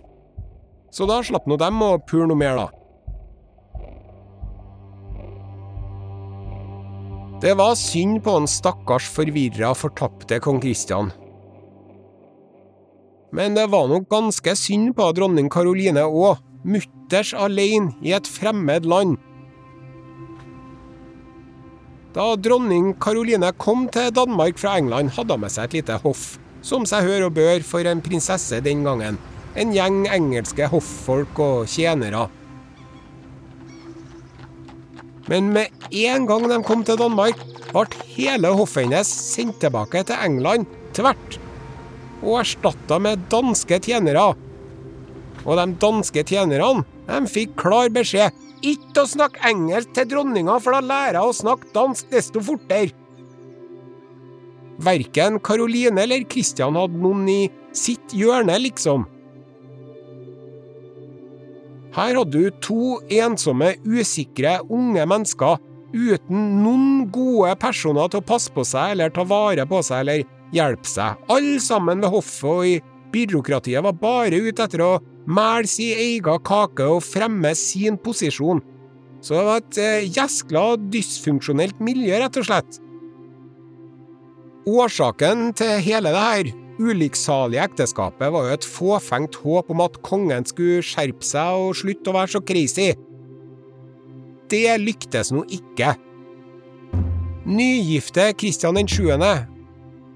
Så 0.90 1.06
da 1.08 1.20
slapp 1.23 1.47
nå 1.47 1.58
dem 1.61 1.82
å 1.85 1.99
pule 2.08 2.28
noe 2.30 2.38
mer, 2.38 2.58
da. 2.58 2.68
Det 7.38 7.52
var 7.54 7.76
synd 7.78 8.18
på 8.25 8.35
en 8.35 8.49
stakkars 8.50 9.06
forvirra, 9.14 9.70
fortapte 9.78 10.40
kong 10.42 10.58
Kristian. 10.62 11.12
Men 13.30 13.54
det 13.54 13.68
var 13.70 13.87
nok 13.87 14.08
ganske 14.11 14.54
synd 14.58 14.97
på 14.99 15.06
dronning 15.14 15.50
Karoline 15.52 16.02
òg, 16.08 16.40
mutters 16.66 17.30
alene 17.37 17.94
i 18.02 18.14
et 18.16 18.26
fremmed 18.26 18.88
land. 18.88 19.14
Da 22.16 22.32
dronning 22.40 22.94
Karoline 22.99 23.52
kom 23.61 23.87
til 23.92 24.11
Danmark 24.16 24.58
fra 24.58 24.75
England, 24.80 25.12
hadde 25.14 25.37
hun 25.37 25.44
med 25.44 25.54
seg 25.54 25.68
et 25.68 25.78
lite 25.78 26.00
hoff, 26.02 26.40
som 26.62 26.87
seg 26.88 27.07
hør 27.07 27.29
og 27.29 27.37
bør 27.38 27.65
for 27.67 27.87
en 27.88 28.03
prinsesse 28.05 28.61
den 28.65 28.85
gangen. 28.87 29.19
En 29.59 29.73
gjeng 29.75 30.05
engelske 30.12 30.69
hoffolk 30.71 31.38
og 31.43 31.71
tjenere. 31.71 32.27
Men 35.29 35.53
med 35.53 35.88
en 35.93 36.27
gang 36.29 36.47
de 36.49 36.59
kom 36.65 36.85
til 36.87 36.99
Danmark, 37.00 37.41
ble 37.69 38.05
hele 38.15 38.53
hoffet 38.57 38.87
hennes 38.87 39.09
sendt 39.09 39.59
tilbake 39.61 40.05
til 40.09 40.17
England 40.25 40.69
tvert, 40.97 41.38
og 42.23 42.41
erstatta 42.41 42.99
med 43.03 43.27
danske 43.33 43.81
tjenere. 43.85 44.31
Og 45.45 45.59
de 45.61 45.67
danske 45.81 46.25
tjenerne 46.27 47.29
fikk 47.29 47.59
klar 47.61 47.93
beskjed 47.93 48.33
ikke 48.67 49.05
å 49.05 49.11
snakke 49.11 49.45
engelsk 49.47 49.93
til 49.95 50.09
dronninga, 50.11 50.57
for 50.62 50.75
da 50.75 50.81
lærer 50.83 51.21
hun 51.23 51.31
å 51.31 51.37
snakke 51.37 51.71
dansk 51.75 52.09
desto 52.11 52.43
fortere. 52.43 52.95
Verken 54.85 55.38
Karoline 55.42 56.04
eller 56.04 56.26
Christian 56.30 56.78
hadde 56.78 57.00
noen 57.02 57.25
i 57.30 57.40
sitt 57.76 58.14
hjørne, 58.14 58.58
liksom. 58.62 59.06
Her 61.97 62.18
hadde 62.20 62.30
du 62.30 62.50
to 62.62 62.99
ensomme, 63.11 63.73
usikre, 63.87 64.58
unge 64.70 65.06
mennesker 65.08 65.58
uten 65.94 66.42
noen 66.62 67.06
gode 67.12 67.54
personer 67.61 68.11
til 68.12 68.20
å 68.20 68.28
passe 68.28 68.52
på 68.52 68.64
seg 68.66 68.94
eller 68.94 69.12
ta 69.14 69.25
vare 69.26 69.64
på 69.68 69.80
seg 69.85 70.04
eller 70.04 70.25
hjelpe 70.54 70.88
seg. 70.88 71.20
Alle 71.32 71.58
sammen 71.64 72.04
ved 72.04 72.12
hoffet 72.12 72.49
og 72.49 72.66
i 72.68 72.75
byråkratiet 73.12 73.85
var 73.85 73.97
bare 73.97 74.40
ute 74.44 74.66
etter 74.66 74.85
å 74.85 74.97
mæle 75.28 75.68
sin 75.68 75.97
egen 75.99 76.44
kake 76.44 76.87
og 76.88 77.04
fremme 77.04 77.54
sin 77.56 77.97
posisjon. 78.00 78.61
Så 79.25 79.35
det 79.35 79.47
var 79.49 79.62
et 79.62 79.78
eh, 79.82 80.06
gjeskla 80.06 80.64
dysfunksjonelt 80.92 81.80
miljø, 81.82 82.12
rett 82.20 82.38
og 82.38 82.47
slett. 82.47 82.78
Årsaken 84.67 85.53
til 85.57 85.79
hele 85.85 86.11
det 86.12 86.25
her 86.25 86.50
ulykksalige 86.79 87.62
ekteskapet 87.62 88.33
var 88.33 88.47
jo 88.47 88.57
et 88.57 88.67
fåfengt 88.67 89.38
håp 89.43 89.71
om 89.75 89.83
at 89.85 90.00
kongen 90.07 90.47
skulle 90.47 90.83
skjerpe 90.87 91.27
seg 91.27 91.59
og 91.59 91.77
slutte 91.79 92.11
å 92.11 92.17
være 92.17 92.33
så 92.35 92.43
crazy. 92.47 92.91
Det 94.49 94.79
lyktes 94.81 95.33
nå 95.35 95.45
ikke. 95.53 95.95
Nygifte 97.49 98.31
Kristian 98.38 98.79
7., 98.79 99.09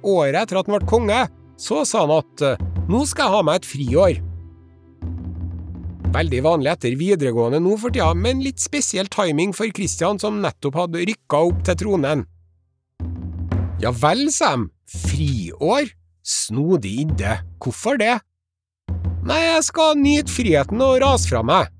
året 0.02 0.38
etter 0.42 0.58
at 0.58 0.68
han 0.68 0.76
ble 0.76 0.88
konge, 0.90 1.22
så 1.56 1.82
sa 1.88 2.04
han 2.06 2.18
at 2.18 2.44
nå 2.90 3.02
skal 3.06 3.28
jeg 3.28 3.36
ha 3.36 3.42
meg 3.46 3.60
et 3.60 3.68
friår. 3.68 4.20
Veldig 6.12 6.42
vanlig 6.44 6.68
etter 6.74 6.96
videregående 7.00 7.62
nå 7.62 7.76
for 7.80 7.94
tida, 7.94 8.10
men 8.12 8.42
litt 8.44 8.60
spesiell 8.60 9.08
timing 9.12 9.54
for 9.56 9.70
Kristian 9.72 10.20
som 10.20 10.42
nettopp 10.44 10.76
hadde 10.82 11.06
rykka 11.08 11.40
opp 11.48 11.62
til 11.64 11.78
tronen. 11.84 12.26
Ja 13.82 13.90
vel, 13.90 14.28
sa 14.30 14.52
de. 14.54 14.68
Friår? 14.86 15.88
Snodig 16.22 17.00
idé. 17.02 17.40
Hvorfor 17.58 17.96
det? 17.98 18.20
Nei, 19.26 19.40
jeg 19.42 19.64
skal 19.66 19.96
nyte 19.98 20.30
friheten 20.30 20.82
og 20.82 21.00
rase 21.02 21.30
fra 21.30 21.40
meg. 21.46 21.72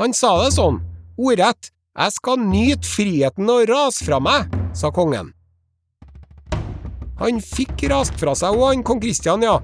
Han 0.00 0.14
sa 0.16 0.30
det 0.40 0.54
sånn, 0.56 0.78
ordrett. 1.20 1.68
Jeg 1.98 2.14
skal 2.14 2.40
nyte 2.40 2.88
friheten 2.88 3.50
og 3.52 3.66
rase 3.68 4.06
fra 4.06 4.20
meg, 4.24 4.48
sa 4.72 4.88
kongen. 4.94 5.34
Han 7.18 7.42
fikk 7.44 7.88
rast 7.90 8.16
fra 8.20 8.32
seg 8.38 8.56
òg, 8.56 8.70
han 8.70 8.86
kong 8.86 9.02
Kristian, 9.02 9.44
ja. 9.44 9.58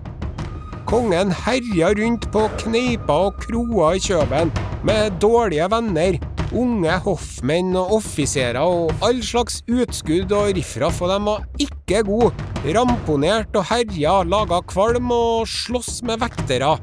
Kongen 0.90 1.32
herja 1.46 1.94
rundt 1.96 2.26
på 2.34 2.48
kneiper 2.64 3.28
og 3.30 3.38
kroer 3.44 3.96
i 3.96 4.02
Kjøben, 4.04 4.52
med 4.84 5.16
dårlige 5.22 5.70
venner, 5.72 6.18
unge 6.58 6.94
hoffmenn 7.04 7.74
og 7.78 7.96
offiserer 7.98 8.60
og 8.62 9.04
all 9.04 9.20
slags 9.24 9.60
utskudd 9.70 10.32
og 10.34 10.54
riffraff, 10.56 11.02
og 11.02 11.10
de 11.12 11.18
var 11.26 11.46
ikke 11.62 12.02
gode. 12.06 12.50
Ramponert 12.64 13.54
og 13.58 13.66
herja, 13.68 14.20
laga 14.24 14.60
kvalm 14.70 15.12
og 15.14 15.48
sloss 15.50 16.00
med 16.06 16.22
vektere. 16.22 16.76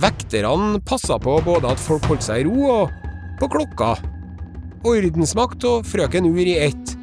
Vekterne 0.00 0.80
passa 0.86 1.18
på 1.20 1.36
både 1.44 1.70
at 1.70 1.80
folk 1.80 2.06
holdt 2.08 2.24
seg 2.24 2.42
i 2.42 2.48
ro, 2.48 2.80
og 2.80 3.38
på 3.40 3.50
klokka. 3.52 3.94
Ordensmakt 4.88 5.64
og 5.68 5.84
frøken 5.88 6.28
Ur 6.30 6.40
i 6.40 6.56
ett. 6.60 6.96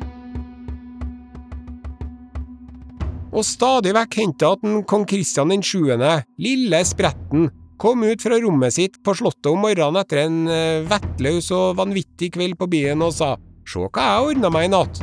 Og 3.38 3.45
stadig 3.45 3.93
vekk 3.93 4.17
henta 4.17 4.55
en 4.65 4.81
kong 4.89 5.05
Kristian 5.05 5.51
7., 5.62 5.93
lille 6.41 6.79
spretten, 6.89 7.51
kom 7.77 8.03
ut 8.03 8.22
fra 8.22 8.39
rommet 8.41 8.74
sitt 8.74 8.98
på 9.05 9.13
slottet 9.17 9.51
om 9.51 9.62
morgenen 9.62 10.01
etter 10.01 10.24
en 10.24 10.39
eh, 10.50 10.86
vettløs 10.89 11.51
og 11.55 11.77
vanvittig 11.77 12.31
kveld 12.34 12.57
på 12.60 12.69
byen 12.72 13.05
og 13.05 13.13
sa 13.15 13.36
Sjå 13.67 13.89
hva 13.91 14.03
jeg 14.05 14.27
ordna 14.29 14.50
meg 14.53 14.69
i 14.69 14.72
natt. 14.72 15.01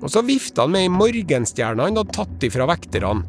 Og 0.00 0.08
så 0.08 0.22
vifta 0.24 0.64
han 0.64 0.72
med 0.72 0.86
ei 0.86 0.92
morgenstjerne 0.92 1.84
han 1.84 1.98
hadde 2.00 2.16
tatt 2.16 2.46
ifra 2.48 2.64
vekterne. 2.70 3.26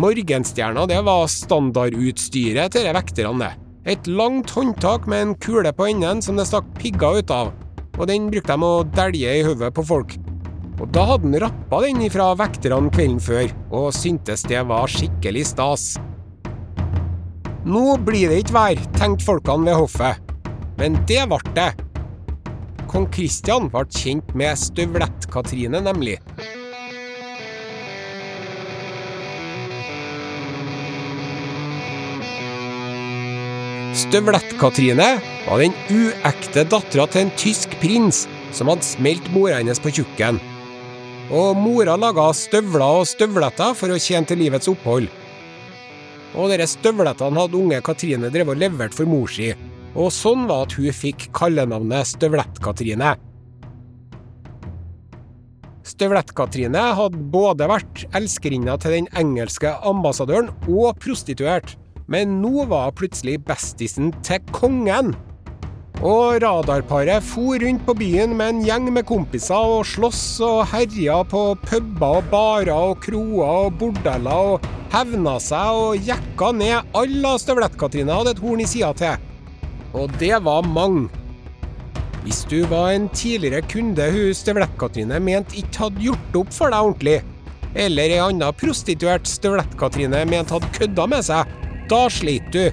Morgenstjerna 0.00 0.86
det 0.88 1.00
var 1.04 1.26
standardutstyret 1.28 2.72
til 2.72 2.88
vekterne. 2.96 3.50
Et 3.84 4.08
langt 4.08 4.48
håndtak 4.54 5.04
med 5.10 5.26
en 5.26 5.34
kule 5.44 5.72
på 5.76 5.90
enden 5.90 6.24
som 6.24 6.40
det 6.40 6.46
stakk 6.48 6.68
pigger 6.78 7.20
ut 7.20 7.34
av, 7.34 7.52
og 7.98 8.08
den 8.08 8.30
brukte 8.32 8.56
de 8.56 8.70
å 8.70 8.84
dælje 8.96 9.36
i 9.40 9.44
hodet 9.44 9.72
på 9.76 9.84
folk. 9.92 10.16
Og 10.80 10.88
da 10.94 11.04
hadde 11.10 11.28
han 11.28 11.40
rappa 11.44 11.82
den 11.84 12.00
ifra 12.06 12.30
vekterne 12.40 12.92
kvelden 12.94 13.20
før, 13.20 13.50
og 13.76 13.90
syntes 13.92 14.46
det 14.48 14.62
var 14.70 14.88
skikkelig 14.88 15.50
stas. 15.52 15.90
Nå 17.60 17.98
blir 18.00 18.30
det 18.32 18.38
ikke 18.40 18.54
vær, 18.56 18.78
tenkte 18.96 19.26
folkene 19.26 19.68
ved 19.68 19.76
hoffet. 19.76 20.30
Men 20.80 20.94
det 21.04 21.26
ble 21.28 21.40
det. 21.52 21.72
Kong 22.88 23.04
Kristian 23.12 23.68
ble 23.68 23.82
kjent 23.92 24.32
med 24.32 24.56
Støvlett-Katrine, 24.56 25.82
nemlig. 25.84 26.16
Støvlett-Katrine 34.06 35.12
var 35.44 35.60
den 35.60 35.76
uekte 35.92 36.64
dattera 36.64 37.10
til 37.12 37.26
en 37.26 37.36
tysk 37.36 37.76
prins 37.84 38.24
som 38.56 38.72
hadde 38.72 38.88
smelt 38.88 39.28
mora 39.36 39.60
hennes 39.60 39.84
på 39.84 39.92
tjukken. 40.00 40.40
Og 41.28 41.60
mora 41.60 42.00
laga 42.00 42.30
støvler 42.32 43.02
og 43.02 43.08
støvletter 43.12 43.76
for 43.76 43.92
å 43.92 44.00
tjene 44.00 44.24
til 44.26 44.40
livets 44.46 44.72
opphold. 44.72 45.12
Og 46.38 46.52
dere 46.52 46.68
støvlettene 46.70 47.42
hadde 47.42 47.58
unge 47.58 47.80
Katrine 47.82 48.30
drevet 48.30 48.54
og 48.54 48.60
levert 48.62 48.94
for 48.94 49.08
mor 49.10 49.30
si, 49.32 49.50
og 49.98 50.12
sånn 50.14 50.46
var 50.46 50.68
at 50.68 50.76
hun 50.78 50.94
fikk 50.94 51.26
kallenavnet 51.34 52.12
Støvlett-Katrine. 52.12 53.16
Støvlett-Katrine 55.90 56.84
hadde 56.96 57.24
både 57.32 57.66
vært 57.70 58.04
elskerinna 58.14 58.76
til 58.80 58.94
den 59.00 59.08
engelske 59.18 59.72
ambassadøren 59.90 60.52
og 60.70 61.00
prostituert, 61.02 61.74
men 62.10 62.38
nå 62.42 62.66
var 62.70 62.94
plutselig 62.98 63.40
bestisen 63.48 64.14
til 64.26 64.38
kongen. 64.54 65.16
Og 66.00 66.38
radarparet 66.40 67.20
for 67.28 67.60
rundt 67.60 67.82
på 67.84 67.94
byen 67.98 68.32
med 68.32 68.54
en 68.54 68.60
gjeng 68.64 68.86
med 68.88 69.04
kompiser 69.04 69.72
og 69.76 69.82
sloss 69.84 70.40
og 70.40 70.62
herja 70.70 71.18
på 71.28 71.42
puber 71.60 72.22
og 72.22 72.30
barer 72.32 72.72
og 72.72 73.02
kroer 73.04 73.66
og 73.66 73.74
bordeller 73.82 74.54
og 74.54 74.68
hevna 74.94 75.34
seg 75.44 75.80
og 75.82 76.08
jekka 76.08 76.48
ned 76.56 76.96
alle 76.96 77.34
Støvlett-Katrine 77.42 78.16
hadde 78.16 78.32
et 78.32 78.40
horn 78.40 78.64
i 78.64 78.68
sida 78.70 78.94
til. 78.96 79.28
Og 79.92 80.08
det 80.22 80.38
var 80.40 80.64
mange. 80.64 81.10
Hvis 82.24 82.46
du 82.48 82.62
var 82.70 82.94
en 82.94 83.10
tidligere 83.12 83.60
kunde 83.68 84.08
hun 84.14 84.32
Støvlett-Katrine 84.40 85.20
mente 85.20 85.60
ikke 85.60 85.84
hadde 85.84 86.04
gjort 86.08 86.40
opp 86.40 86.56
for 86.56 86.72
deg 86.72 86.88
ordentlig, 86.88 87.18
eller 87.76 88.16
ei 88.16 88.24
anna 88.24 88.54
prostituert 88.56 89.28
Støvlett-Katrine 89.28 90.24
mente 90.32 90.56
hadde 90.56 90.72
kødda 90.80 91.10
med 91.12 91.28
seg, 91.28 91.58
da 91.92 92.06
sleit 92.08 92.48
du. 92.56 92.70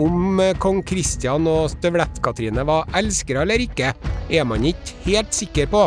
Om 0.00 0.40
kong 0.56 0.80
Kristian 0.88 1.44
og 1.50 1.66
Støvlett-Katrine 1.74 2.64
var 2.64 2.88
elskere 2.96 3.42
eller 3.44 3.60
ikke, 3.60 3.90
er 4.32 4.46
man 4.48 4.64
ikke 4.64 4.96
helt 5.04 5.36
sikker 5.36 5.68
på. 5.68 5.82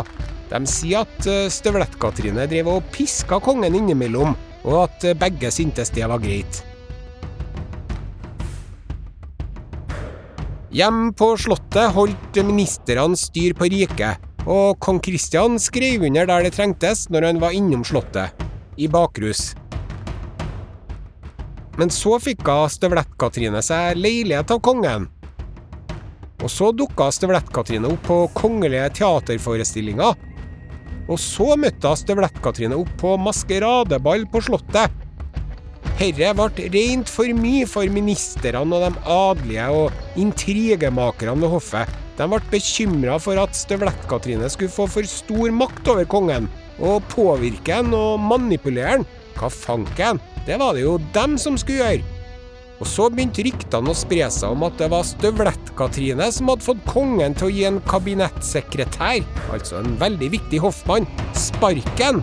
De 0.52 0.60
sier 0.70 1.02
at 1.02 1.26
Støvlett-Katrine 1.50 2.46
drev 2.46 2.70
og 2.70 2.86
piska 2.94 3.40
kongen 3.42 3.74
innimellom, 3.74 4.36
og 4.62 4.84
at 4.84 5.10
begge 5.18 5.50
syntes 5.50 5.90
det 5.94 6.06
var 6.06 6.22
greit. 6.22 6.62
Hjem 10.76 11.10
på 11.16 11.32
slottet 11.40 11.94
holdt 11.96 12.40
ministrene 12.46 13.18
styr 13.18 13.54
på 13.58 13.70
riket, 13.72 14.22
og 14.46 14.78
kong 14.78 15.02
Kristian 15.02 15.58
skrev 15.58 16.06
under 16.06 16.28
der 16.30 16.46
det 16.46 16.54
trengtes 16.54 17.08
når 17.10 17.32
han 17.32 17.42
var 17.42 17.54
innom 17.58 17.82
slottet, 17.86 18.30
i 18.78 18.86
bakrus. 18.86 19.54
Men 21.76 21.92
så 21.92 22.16
fikk 22.22 22.46
Støvlett-Katrine 22.72 23.60
seg 23.64 23.98
leilighet 24.00 24.50
av 24.54 24.62
kongen. 24.64 25.10
Og 26.44 26.52
så 26.52 26.70
dukka 26.72 27.10
Støvlett-Katrine 27.12 27.88
opp 27.92 28.06
på 28.08 28.18
kongelige 28.36 28.88
teaterforestillinger. 29.00 30.16
Og 31.06 31.18
så 31.20 31.52
møtte 31.60 31.92
Støvlett-Katrine 32.00 32.78
opp 32.80 32.92
på 33.00 33.16
maskeradeball 33.20 34.24
på 34.32 34.42
Slottet. 34.48 35.02
Herre 35.96 36.32
ble 36.36 36.66
rent 36.74 37.08
for 37.08 37.30
mye 37.38 37.64
for 37.68 37.88
ministrene 37.88 38.76
og 38.76 38.82
de 38.84 39.04
adelige 39.14 39.68
og 39.72 40.20
intrigemakerne 40.20 41.40
ved 41.40 41.54
hoffet. 41.54 41.94
De 42.16 42.28
ble 42.28 42.40
bekymra 42.52 43.16
for 43.20 43.40
at 43.40 43.56
Støvlett-Katrine 43.56 44.48
skulle 44.52 44.72
få 44.72 44.88
for 44.92 45.08
stor 45.08 45.52
makt 45.52 45.92
over 45.92 46.08
kongen, 46.08 46.48
og 46.80 47.04
påvirke 47.12 47.80
han 47.80 47.92
og 47.96 48.20
manipulere 48.20 48.98
han. 48.98 49.06
Hva 49.36 49.52
fanken? 49.52 50.20
Det 50.46 50.58
var 50.62 50.76
det 50.76 50.84
jo 50.84 50.98
dem 51.14 51.34
som 51.42 51.56
skulle 51.58 51.82
gjøre. 51.82 52.12
Og 52.76 52.88
så 52.88 53.06
begynte 53.08 53.44
ryktene 53.46 53.90
å 53.90 53.96
spre 53.96 54.26
seg 54.32 54.52
om 54.52 54.66
at 54.66 54.76
det 54.78 54.90
var 54.92 55.06
Støvlett-Katrine 55.08 56.28
som 56.34 56.50
hadde 56.52 56.66
fått 56.66 56.82
kongen 56.90 57.34
til 57.36 57.48
å 57.48 57.54
gi 57.54 57.64
en 57.68 57.78
kabinettsekretær, 57.88 59.24
altså 59.54 59.80
en 59.80 59.96
veldig 60.00 60.28
viktig 60.36 60.60
hoffmann, 60.60 61.08
sparken. 61.38 62.20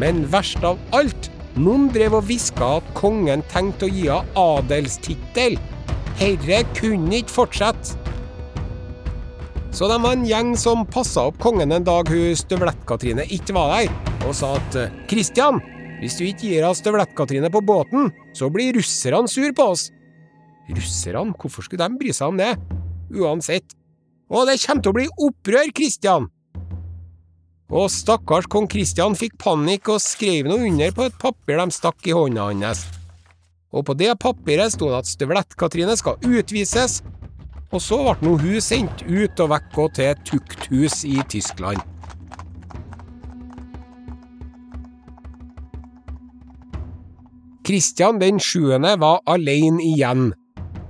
Men 0.00 0.24
verst 0.32 0.66
av 0.66 0.80
alt, 0.98 1.30
noen 1.56 1.86
drev 1.94 2.18
og 2.18 2.26
hviska 2.26 2.72
at 2.80 2.90
kongen 2.98 3.44
tenkte 3.52 3.86
å 3.86 3.92
gi 3.92 4.08
henne 4.10 4.42
adelstittel. 4.42 5.56
Herre 6.18 6.60
kunne 6.76 7.20
ikke 7.20 7.36
fortsette. 7.38 8.02
Så 9.76 9.88
de 9.92 9.96
var 10.00 10.16
en 10.16 10.26
gjeng 10.26 10.54
som 10.58 10.86
passa 10.88 11.26
opp 11.28 11.38
kongen 11.40 11.74
en 11.76 11.86
dag 11.86 12.08
hun 12.10 12.36
Støvlett-Katrine 12.36 13.28
ikke 13.30 13.54
var 13.56 13.76
der, 13.76 13.96
og 14.26 14.34
sa 14.34 14.54
at 14.58 14.78
Kristian, 15.06 15.60
hvis 16.00 16.18
du 16.18 16.26
ikke 16.26 16.50
gir 16.50 16.66
oss 16.68 16.82
Støvlett-Katrine 16.82 17.48
på 17.52 17.62
båten, 17.64 18.10
så 18.36 18.50
blir 18.52 18.76
russerne 18.76 19.30
sur 19.32 19.48
på 19.56 19.70
oss. 19.72 19.88
Russerne? 20.68 21.32
Hvorfor 21.40 21.64
skulle 21.64 21.86
de 21.86 22.00
bry 22.00 22.12
seg 22.12 22.32
om 22.32 22.40
det? 22.40 22.52
Uansett. 23.16 23.76
Og 24.28 24.48
det 24.48 24.58
kommer 24.64 24.82
til 24.82 24.92
å 24.92 24.96
bli 24.98 25.06
opprør, 25.28 25.70
Kristian! 25.74 26.28
Og 27.66 27.88
stakkars 27.90 28.46
kong 28.50 28.68
Kristian 28.70 29.16
fikk 29.18 29.34
panikk 29.42 29.88
og 29.90 30.02
skrev 30.02 30.46
noe 30.46 30.68
under 30.68 30.92
på 30.94 31.08
et 31.08 31.16
papir 31.18 31.58
de 31.58 31.66
stakk 31.74 32.06
i 32.06 32.14
hånda 32.14 32.52
hans. 32.52 32.84
og 33.72 33.84
på 33.84 33.96
det 33.98 34.12
papiret 34.22 34.72
sto 34.72 34.86
det 34.88 35.02
at 35.02 35.10
Støvlett-Katrine 35.10 35.96
skal 35.98 36.16
utvises, 36.22 37.02
og 37.72 37.82
så 37.82 37.98
ble 38.20 38.36
hun 38.38 38.60
sendt 38.62 39.02
ut 39.02 39.42
og 39.42 39.50
vekk 39.50 39.74
til 39.96 40.12
et 40.12 40.22
tukthus 40.24 41.02
i 41.04 41.18
Tyskland. 41.28 41.82
Kristian 47.66 48.20
den 48.22 48.36
sjuende 48.38 48.92
var 49.02 49.24
alene 49.26 49.82
igjen, 49.82 50.28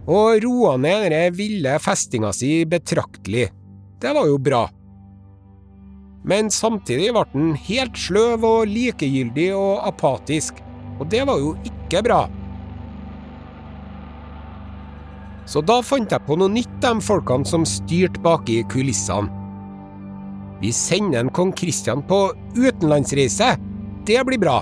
og 0.04 0.42
roa 0.44 0.74
ned 0.76 1.06
den 1.08 1.32
ville 1.38 1.78
festinga 1.80 2.34
si 2.36 2.50
betraktelig. 2.68 3.46
Det 3.96 4.12
var 4.12 4.28
jo 4.28 4.36
bra. 4.36 4.66
Men 6.28 6.50
samtidig 6.52 7.14
ble 7.14 7.24
han 7.32 7.54
helt 7.68 7.96
sløv 7.96 8.44
og 8.44 8.68
likegyldig 8.68 9.48
og 9.56 9.88
apatisk, 9.88 10.60
og 11.00 11.08
det 11.08 11.24
var 11.24 11.40
jo 11.40 11.54
ikke 11.64 12.04
bra. 12.04 12.20
Så 15.48 15.64
da 15.64 15.80
fant 15.80 16.12
jeg 16.12 16.28
på 16.28 16.36
noe 16.36 16.52
nytt, 16.52 16.76
de 16.84 16.92
folkene 17.00 17.48
som 17.48 17.64
styrte 17.64 18.20
bak 18.20 18.52
i 18.52 18.60
kulissene. 18.68 19.32
Vi 20.60 20.76
sender 20.76 21.22
en 21.22 21.32
kong 21.32 21.56
Kristian 21.56 22.04
på 22.04 22.26
utenlandsreise. 22.56 23.54
Det 24.08 24.22
blir 24.28 24.40
bra. 24.44 24.60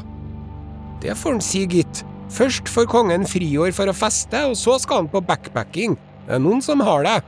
Det 1.04 1.14
får 1.20 1.36
han 1.36 1.44
si, 1.44 1.66
gitt. 1.68 2.00
Først 2.32 2.70
får 2.72 2.88
kongen 2.88 3.26
friår 3.28 3.74
for 3.76 3.90
å 3.90 3.96
feste, 3.96 4.40
og 4.48 4.56
så 4.56 4.78
skal 4.80 5.02
han 5.02 5.12
på 5.12 5.20
backpacking. 5.28 5.98
Det 6.24 6.38
er 6.38 6.42
noen 6.42 6.64
som 6.64 6.80
har 6.80 7.04
det. 7.04 7.18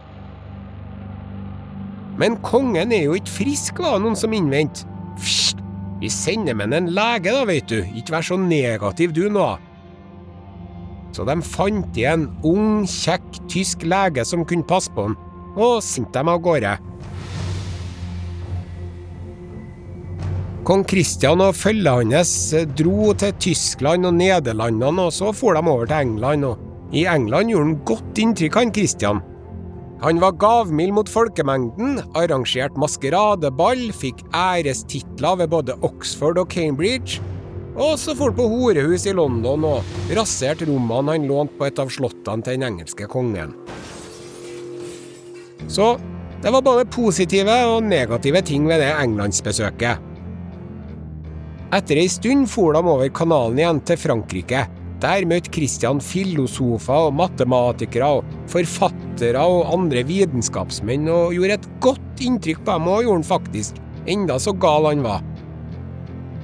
Men 2.16 2.38
kongen 2.40 2.94
er 2.96 3.04
jo 3.04 3.18
ikke 3.18 3.34
frisk, 3.42 3.82
var 3.84 3.98
det 3.98 4.06
noen 4.06 4.16
som 4.16 4.32
innvendte. 4.32 4.88
Fst, 5.20 5.60
vi 6.00 6.08
sender 6.12 6.56
med 6.56 6.72
en 6.72 6.88
lege, 6.96 7.28
da, 7.28 7.44
vet 7.48 7.68
du. 7.68 7.82
Ikke 8.00 8.16
vær 8.16 8.24
så 8.24 8.40
negativ 8.40 9.12
du 9.16 9.26
nå. 9.32 9.50
Så 11.12 11.24
de 11.28 11.36
fant 11.44 11.96
igjen 11.96 12.26
en 12.26 12.48
ung, 12.48 12.88
kjekk 12.88 13.42
tysk 13.52 13.84
lege 13.88 14.24
som 14.28 14.44
kunne 14.48 14.66
passe 14.68 14.92
på 14.92 15.06
han, 15.10 15.20
og 15.56 15.84
sendte 15.84 16.16
dem 16.18 16.32
av 16.32 16.40
gårde. 16.44 16.74
Kong 20.66 20.82
Kristian 20.82 21.38
og 21.44 21.54
følget 21.54 22.10
hans 22.10 22.30
dro 22.74 23.12
til 23.14 23.34
Tyskland 23.38 24.08
og 24.08 24.16
Nederlandene, 24.16 25.04
og 25.04 25.12
så 25.14 25.28
for 25.30 25.54
de 25.54 25.62
over 25.62 25.86
til 25.86 26.08
England. 26.08 26.44
og 26.44 26.58
I 26.90 27.04
England 27.06 27.52
gjorde 27.52 27.68
han 27.68 27.84
godt 27.86 28.18
inntrykk, 28.18 28.56
han 28.58 28.72
Kristian. 28.74 29.20
Han 30.02 30.18
var 30.20 30.34
gavmild 30.34 30.90
mot 30.92 31.08
folkemengden, 31.08 32.00
arrangerte 32.18 32.82
maskeradeball, 32.82 33.92
fikk 33.94 34.24
ærestitler 34.34 35.38
ved 35.38 35.52
både 35.54 35.76
Oxford 35.86 36.42
og 36.42 36.50
Cambridge, 36.50 37.22
og 37.76 37.94
så 37.98 38.16
for 38.16 38.32
han 38.32 38.36
på 38.36 38.48
horehus 38.50 39.06
i 39.06 39.14
London 39.14 39.64
og 39.70 39.94
raserte 40.18 40.66
rommene 40.66 41.14
han 41.14 41.28
lånte 41.30 41.54
på 41.60 41.70
et 41.70 41.78
av 41.78 41.94
slottene 41.94 42.42
til 42.42 42.58
den 42.58 42.66
engelske 42.72 43.06
kongen. 43.06 43.54
Så 45.70 45.94
det 46.42 46.50
var 46.50 46.66
både 46.66 46.90
positive 46.90 47.54
og 47.70 47.86
negative 47.86 48.42
ting 48.42 48.66
ved 48.66 48.82
det 48.82 48.92
englandsbesøket. 48.98 50.15
Etter 51.76 51.98
ei 52.00 52.08
stund 52.08 52.46
for 52.48 52.72
de 52.72 52.80
over 52.88 53.10
kanalen 53.12 53.58
igjen 53.60 53.80
til 53.84 53.98
Frankrike. 54.00 54.62
Der 55.02 55.26
møtte 55.28 55.50
Christian 55.52 55.98
filosofer 56.00 57.10
og 57.10 57.16
matematikere 57.18 58.06
og 58.16 58.30
forfattere 58.48 59.42
og 59.44 59.74
andre 59.74 60.06
vitenskapsmenn, 60.08 61.04
og 61.12 61.34
gjorde 61.36 61.58
et 61.58 61.68
godt 61.84 62.22
inntrykk 62.24 62.62
på 62.64 62.78
dem, 62.78 62.88
og 62.88 63.02
gjorde 63.04 63.18
han 63.18 63.28
faktisk, 63.28 63.82
enda 64.08 64.38
så 64.40 64.56
gal 64.56 64.88
han 64.88 65.04
var. 65.04 65.20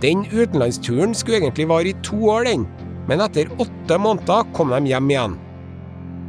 Den 0.05 0.27
utenlandsturen 0.35 1.17
skulle 1.17 1.41
egentlig 1.41 1.71
vare 1.71 1.95
i 1.95 1.97
to 2.05 2.19
år, 2.29 2.51
den, 2.51 2.67
men 3.09 3.25
etter 3.25 3.49
åtte 3.63 4.01
måneder 4.05 4.53
kom 4.53 4.75
de 4.75 4.85
hjem 4.93 5.13
igjen. 5.15 5.39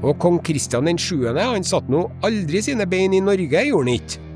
Og 0.04 0.16
kong 0.20 0.40
Kristian 0.48 0.88
7. 0.88 1.34
han 1.36 1.68
satte 1.68 1.92
nå 1.92 2.06
aldri 2.24 2.64
sine 2.64 2.88
bein 2.88 3.16
i 3.18 3.24
Norge, 3.24 3.68
gjorde 3.68 3.84
han 3.84 3.98
ikke. 4.00 4.30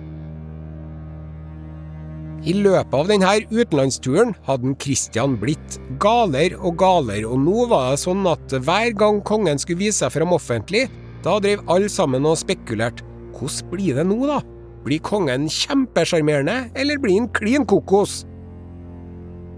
I 2.45 2.53
løpet 2.53 2.93
av 2.93 3.07
denne 3.09 3.31
utenlandsturen 3.49 4.35
hadde 4.45 4.75
Kristian 4.81 5.35
blitt 5.41 5.79
galer 6.01 6.53
og 6.59 6.77
galer, 6.77 7.25
og 7.25 7.39
nå 7.41 7.65
var 7.71 7.91
det 7.91 8.01
sånn 8.03 8.21
at 8.29 8.53
hver 8.53 8.93
gang 8.97 9.23
kongen 9.25 9.57
skulle 9.57 9.81
vise 9.87 10.03
seg 10.03 10.13
fram 10.13 10.35
offentlig, 10.35 10.85
da 11.25 11.39
drev 11.41 11.63
alle 11.71 11.89
sammen 11.89 12.27
og 12.29 12.37
spekulerte. 12.37 13.05
Hvordan 13.37 13.71
blir 13.71 13.97
det 13.97 14.05
nå, 14.09 14.19
da? 14.29 14.37
Blir 14.85 15.01
kongen 15.03 15.49
kjempesjarmerende, 15.51 16.69
eller 16.77 17.01
blir 17.01 17.17
han 17.19 17.31
klin 17.33 17.65
kokos? 17.67 18.21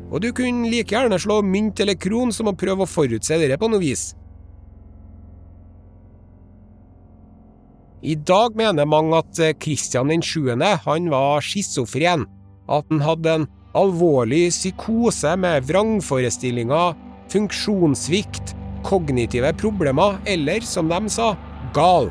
Og 0.09 0.23
du 0.23 0.31
kunne 0.33 0.71
like 0.71 0.95
gjerne 0.95 1.19
slå 1.21 1.41
mynt 1.45 1.79
eller 1.83 1.99
kron 1.99 2.31
som 2.33 2.49
å 2.49 2.55
prøve 2.57 2.87
å 2.87 2.89
forutse 2.89 3.37
dette 3.37 3.59
på 3.59 3.69
noe 3.69 3.83
vis. 3.83 4.09
I 8.01 8.15
dag 8.15 8.55
mener 8.55 8.87
mange 8.87 9.19
at 9.19 9.39
Kristian 9.59 10.09
7. 10.23 10.55
han 10.55 11.09
var 11.11 11.43
schizofren 11.43 12.23
at 12.69 12.85
han 12.91 13.03
hadde 13.03 13.35
en 13.39 13.47
alvorlig 13.77 14.49
psykose 14.53 15.35
med 15.39 15.67
vrangforestillinger, 15.69 16.95
funksjonssvikt, 17.29 18.55
kognitive 18.85 19.51
problemer 19.59 20.17
eller, 20.29 20.65
som 20.65 20.89
de 20.89 21.01
sa, 21.11 21.33
gal. 21.75 22.09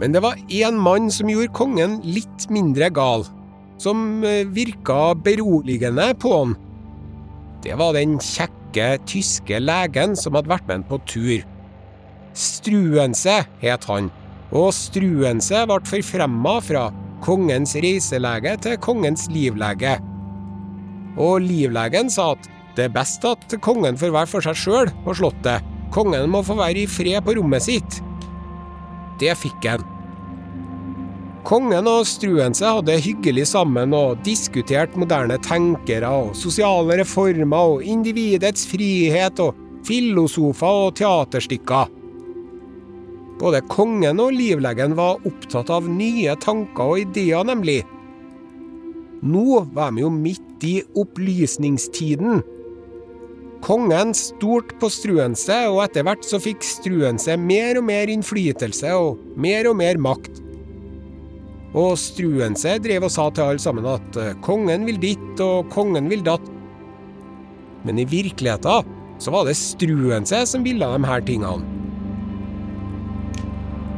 Men 0.00 0.12
det 0.12 0.22
var 0.24 0.36
én 0.52 0.76
mann 0.82 1.08
som 1.12 1.30
gjorde 1.30 1.54
kongen 1.56 2.00
litt 2.04 2.48
mindre 2.52 2.90
gal, 2.92 3.24
som 3.80 4.24
eh, 4.24 4.44
virka 4.44 5.14
beroligende 5.24 6.10
på 6.20 6.32
han. 6.34 6.54
Det 7.64 7.76
var 7.80 7.96
den 7.96 8.18
kjekke 8.20 8.96
tyske 9.08 9.60
legen 9.62 10.16
som 10.18 10.36
hadde 10.36 10.52
vært 10.52 10.68
med 10.68 10.80
han 10.80 10.88
på 10.90 11.00
tur. 11.08 11.46
Struense 12.36 13.38
het 13.62 13.88
han, 13.88 14.10
og 14.52 14.68
Struense 14.76 15.64
ble 15.68 15.80
forfremma 15.88 16.58
fra 16.64 16.90
kongens 17.26 17.74
reiselege 17.82 18.54
til 18.62 18.78
kongens 18.82 19.26
livlege. 19.34 19.96
Og 21.18 21.40
livlegen 21.42 22.10
sa 22.12 22.32
at 22.36 22.46
det 22.76 22.86
er 22.86 22.94
best 22.94 23.24
at 23.26 23.56
kongen 23.64 23.96
får 23.98 24.12
være 24.14 24.30
for 24.30 24.44
seg 24.44 24.58
sjøl 24.60 24.92
på 25.04 25.14
slottet. 25.16 25.64
Kongen 25.94 26.28
må 26.30 26.42
få 26.44 26.58
være 26.58 26.84
i 26.84 26.88
fred 26.90 27.24
på 27.24 27.38
rommet 27.38 27.64
sitt. 27.64 28.00
Det 29.20 29.32
fikk 29.40 29.64
han. 29.70 29.84
Kongen 31.46 31.86
og 31.86 32.02
Struense 32.10 32.66
hadde 32.66 32.98
hyggelig 33.00 33.46
sammen 33.52 33.94
og 33.94 34.18
diskutert 34.26 34.96
moderne 34.98 35.38
tenkere 35.42 36.10
og 36.10 36.32
sosiale 36.34 36.98
reformer 37.00 37.76
og 37.76 37.86
individets 37.86 38.66
frihet 38.66 39.40
og 39.40 39.54
filosofer 39.86 40.82
og 40.88 40.96
teaterstykker. 40.98 41.86
Både 43.40 43.60
kongen 43.68 44.20
og 44.22 44.32
livlegen 44.32 44.96
var 44.96 45.20
opptatt 45.28 45.70
av 45.72 45.88
nye 45.90 46.32
tanker 46.40 46.94
og 46.94 47.02
ideer, 47.04 47.44
nemlig. 47.44 47.82
Nå 49.26 49.62
var 49.76 49.92
de 49.92 50.04
jo 50.04 50.12
midt 50.12 50.64
i 50.64 50.78
opplysningstiden. 50.96 52.40
Kongen 53.64 54.12
stolte 54.16 54.76
på 54.80 54.88
Struense, 54.92 55.56
og 55.72 55.82
etter 55.84 56.04
hvert 56.06 56.24
så 56.24 56.40
fikk 56.40 56.64
Struense 56.64 57.36
mer 57.40 57.80
og 57.80 57.86
mer 57.88 58.12
innflytelse 58.12 58.92
og 58.96 59.22
mer 59.36 59.68
og 59.68 59.78
mer 59.80 60.00
makt. 60.00 60.42
Og 61.76 61.96
Struense 62.00 62.76
drev 62.80 63.08
og 63.08 63.12
sa 63.12 63.28
til 63.34 63.44
alle 63.44 63.60
sammen 63.60 63.88
at 63.90 64.20
eh, 64.20 64.36
kongen 64.44 64.86
vil 64.88 65.00
ditt 65.02 65.42
og 65.44 65.68
kongen 65.74 66.08
vil 66.12 66.24
datt. 66.24 66.44
Men 67.84 68.00
i 68.00 68.06
virkeligheten 68.08 68.94
så 69.20 69.32
var 69.32 69.48
det 69.48 69.58
Struense 69.60 70.44
som 70.48 70.64
ville 70.64 70.88
de 70.92 71.10
her 71.10 71.24
tingene. 71.26 71.85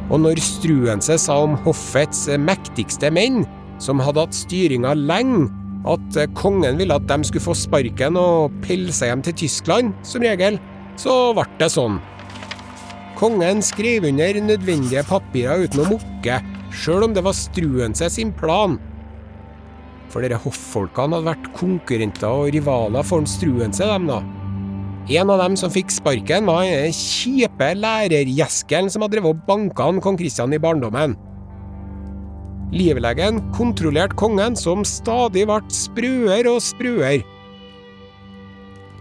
Og 0.09 0.21
når 0.23 0.41
Struense 0.41 1.19
sa 1.21 1.37
om 1.43 1.55
hoffets 1.65 2.25
mektigste 2.41 3.11
menn, 3.13 3.43
som 3.79 4.01
hadde 4.03 4.25
hatt 4.25 4.35
styringa 4.35 4.95
lenge, 4.97 5.47
at 5.87 6.17
kongen 6.35 6.79
ville 6.79 6.95
at 6.95 7.07
de 7.07 7.23
skulle 7.23 7.45
få 7.45 7.55
sparken 7.55 8.17
og 8.19 8.55
pelse 8.65 9.07
hjem 9.07 9.21
til 9.23 9.37
Tyskland, 9.45 9.93
som 10.03 10.25
regel, 10.25 10.59
så 10.99 11.31
ble 11.37 11.45
det 11.61 11.69
sånn. 11.71 11.99
Kongen 13.19 13.63
skrev 13.63 14.07
under 14.09 14.41
nødvendige 14.43 15.05
papirer 15.07 15.65
uten 15.65 15.83
å 15.83 15.89
mukke, 15.93 16.39
sjøl 16.71 17.07
om 17.07 17.15
det 17.15 17.23
var 17.25 17.35
Struense 17.37 18.09
sin 18.11 18.33
plan. 18.35 18.77
For 20.09 20.25
dere 20.25 20.39
hoffolkene 20.41 21.19
hadde 21.19 21.29
vært 21.29 21.49
konkurrenter 21.57 22.31
og 22.31 22.53
rivaler 22.55 23.05
for 23.05 23.27
Struense, 23.29 23.85
dem 23.85 24.07
da. 24.09 24.21
En 25.07 25.29
av 25.31 25.39
dem 25.41 25.55
som 25.57 25.71
fikk 25.73 25.89
sparken, 25.93 26.45
var 26.49 26.67
den 26.67 26.93
kjipe 26.93 27.71
lærergjeskelen 27.79 28.91
som 28.91 29.05
hadde 29.05 29.17
drevet 29.17 29.37
og 29.37 29.47
banka 29.47 29.87
kong 30.03 30.19
Kristian 30.19 30.53
i 30.53 30.61
barndommen. 30.61 31.15
Livlegen 32.69 33.39
kontrollerte 33.55 34.17
kongen, 34.19 34.55
som 34.59 34.85
stadig 34.85 35.47
ble 35.49 35.63
sprøere 35.73 36.51
og 36.51 36.61
sprøere. 36.61 37.25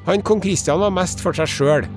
Han 0.09 0.23
kong 0.25 0.41
Kristian 0.41 0.81
var 0.81 0.95
mest 0.97 1.21
for 1.21 1.37
seg 1.37 1.51
sjøl. 1.53 1.89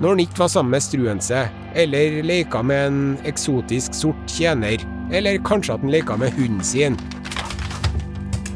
Når 0.00 0.08
han 0.08 0.22
ikke 0.24 0.40
var 0.40 0.50
sammen 0.50 0.74
med 0.74 0.82
Struense, 0.82 1.44
eller 1.78 2.22
leka 2.26 2.64
med 2.66 2.86
en 2.88 3.02
eksotisk 3.30 3.94
sort 3.94 4.18
tjener, 4.26 4.82
eller 5.14 5.38
kanskje 5.46 5.76
at 5.76 5.84
han 5.84 5.92
leka 5.94 6.16
med 6.18 6.34
hunden 6.34 6.64
sin. 6.66 6.98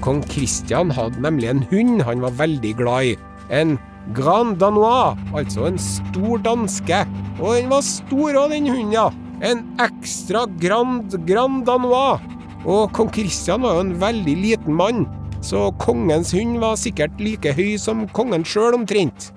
Kong 0.02 0.24
Kristian 0.26 0.90
hadde 0.90 1.22
nemlig 1.22 1.52
en 1.52 1.62
hund 1.70 2.02
han 2.02 2.24
var 2.24 2.34
veldig 2.40 2.74
glad 2.80 3.12
i. 3.12 3.14
En 3.54 3.76
Grand 4.14 4.58
Danois, 4.60 5.16
altså 5.34 5.66
en 5.66 5.78
stor 5.80 6.38
danske. 6.44 7.02
Og 7.40 7.56
den 7.56 7.70
var 7.72 7.84
stor 7.86 8.38
òg, 8.42 8.52
den 8.54 8.68
hunden, 8.70 8.94
ja. 8.94 9.08
En 9.44 9.64
ekstra 9.82 10.46
Grand 10.62 11.16
Grand 11.26 11.64
Danois. 11.66 12.22
Og 12.66 12.90
kong 12.96 13.12
Christian 13.14 13.62
var 13.62 13.76
jo 13.76 13.86
en 13.86 13.96
veldig 14.00 14.36
liten 14.42 14.74
mann, 14.74 15.04
så 15.44 15.68
kongens 15.78 16.32
hund 16.34 16.58
var 16.62 16.78
sikkert 16.80 17.20
like 17.22 17.52
høy 17.54 17.76
som 17.78 18.06
kongen 18.16 18.46
sjøl 18.46 18.74
omtrent. 18.74 19.30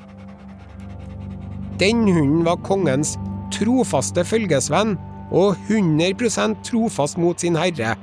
Den 1.80 2.08
hunden 2.10 2.42
var 2.48 2.58
kongens 2.66 3.18
trofaste 3.54 4.26
følgesvenn, 4.26 4.98
og 5.30 5.58
100% 5.70 6.58
trofast 6.66 7.20
mot 7.22 7.40
sin 7.40 7.58
herre. 7.60 7.94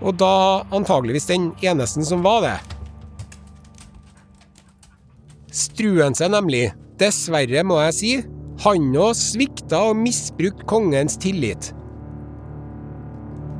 Og 0.00 0.14
da 0.20 0.62
antageligvis 0.72 1.26
den 1.28 1.50
eneste 1.66 2.04
som 2.06 2.22
var 2.24 2.44
det. 2.46 2.69
Struense, 5.60 6.28
nemlig. 6.32 6.70
Dessverre, 7.00 7.64
må 7.66 7.80
jeg 7.86 7.96
si. 7.96 8.12
Han 8.64 8.90
òg 9.00 9.14
svikta 9.16 9.86
og 9.90 9.98
misbrukte 10.00 10.66
kongens 10.68 11.16
tillit. 11.20 11.70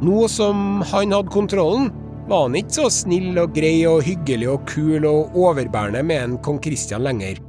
Nå 0.04 0.24
som 0.32 0.80
han 0.92 1.12
hadde 1.12 1.32
kontrollen, 1.32 1.90
var 2.28 2.46
han 2.46 2.56
ikke 2.56 2.76
så 2.78 2.88
snill 2.92 3.36
og 3.42 3.54
grei 3.56 3.82
og 3.88 4.04
hyggelig 4.06 4.48
og 4.52 4.66
kul 4.70 5.06
og 5.08 5.36
overbærende 5.36 6.02
med 6.06 6.22
en 6.24 6.36
kong 6.44 6.60
Kristian 6.62 7.04
lenger. 7.04 7.40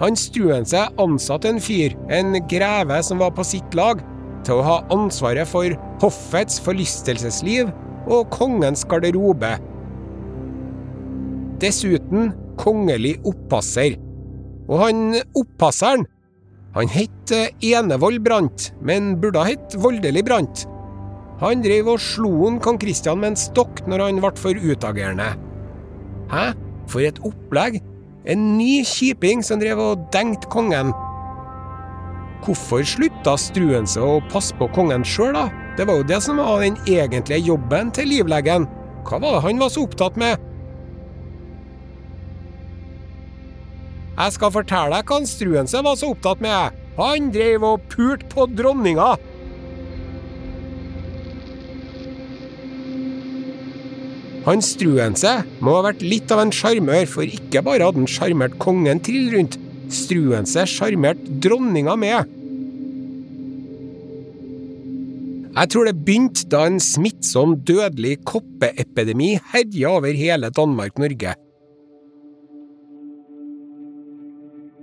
Han 0.00 0.16
Struense 0.18 0.82
ansatte 1.00 1.48
en 1.48 1.60
fyr, 1.62 1.94
en 2.12 2.36
greve 2.50 2.98
som 3.06 3.22
var 3.22 3.32
på 3.36 3.44
sitt 3.46 3.76
lag, 3.78 4.02
til 4.44 4.60
å 4.60 4.66
ha 4.66 4.76
ansvaret 4.94 5.48
for 5.48 5.72
hoffets 6.02 6.60
forlystelsesliv 6.62 7.70
og 8.06 8.28
kongens 8.34 8.84
garderobe. 8.88 9.54
Dessuten 11.62 12.34
kongelig 12.60 13.16
oppasser. 13.28 13.96
Og 14.66 14.80
han 14.82 15.02
oppasseren, 15.38 16.06
han 16.76 16.90
het 16.92 17.32
Enevold 17.64 18.20
Brant, 18.24 18.70
men 18.84 19.14
burde 19.20 19.40
ha 19.40 19.48
hett 19.48 19.76
Voldelig 19.80 20.26
Brant. 20.26 20.66
Han 21.40 21.62
drev 21.64 21.88
og 21.92 22.00
slo 22.00 22.50
kong 22.64 22.78
Kristian 22.80 23.20
med 23.20 23.32
en 23.32 23.38
stokk 23.40 23.82
når 23.88 24.04
han 24.04 24.20
ble 24.20 24.32
for 24.40 24.56
utagerende. 24.56 25.30
Hæ, 26.32 26.50
for 26.88 27.04
et 27.04 27.20
opplegg! 27.24 27.80
En 28.26 28.56
ny 28.58 28.80
kjiping 28.84 29.44
som 29.46 29.60
drev 29.62 29.78
og 29.78 30.08
dengte 30.12 30.48
kongen. 30.50 30.90
Hvorfor 32.42 32.82
slutta 32.84 33.36
Struense 33.40 34.02
å 34.02 34.18
passe 34.32 34.56
på 34.58 34.68
kongen 34.74 35.04
sjøl, 35.06 35.36
da? 35.36 35.46
Det 35.78 35.86
var 35.86 36.00
jo 36.00 36.08
det 36.08 36.18
som 36.24 36.40
var 36.40 36.64
den 36.64 36.76
egentlige 36.88 37.52
jobben 37.52 37.92
til 37.94 38.10
livlegen. 38.10 38.66
Hva 39.06 39.20
var 39.22 39.36
det 39.36 39.44
han 39.46 39.62
var 39.62 39.70
så 39.72 39.84
opptatt 39.86 40.18
med? 40.20 40.42
Jeg 44.16 44.32
skal 44.32 44.52
fortelle 44.54 44.96
deg 44.96 45.10
hva 45.12 45.18
Struense 45.28 45.80
var 45.84 45.96
så 46.00 46.14
opptatt 46.14 46.40
med. 46.44 46.76
Han 46.96 47.28
drev 47.34 47.64
og 47.68 47.82
pulte 47.92 48.28
på 48.32 48.46
dronninga. 48.56 49.10
Han 54.46 54.62
Struense 54.62 55.32
må 55.60 55.74
ha 55.74 55.84
vært 55.88 56.04
litt 56.06 56.32
av 56.32 56.44
en 56.44 56.54
sjarmør, 56.54 57.04
for 57.10 57.28
ikke 57.28 57.64
bare 57.66 57.88
hadde 57.88 58.04
han 58.04 58.08
sjarmert 58.08 58.56
kongen 58.62 59.02
trill 59.04 59.32
rundt, 59.34 59.58
Struense 59.92 60.64
sjarmerte 60.70 61.36
dronninga 61.44 61.98
med. 62.00 62.32
Jeg 65.56 65.72
tror 65.72 65.88
det 65.88 65.96
begynte 66.04 66.48
da 66.52 66.66
en 66.68 66.80
smittsom, 66.82 67.58
dødelig 67.68 68.18
koppeepidemi 68.28 69.36
herja 69.52 69.92
over 69.98 70.16
hele 70.16 70.50
Danmark-Norge. 70.52 71.36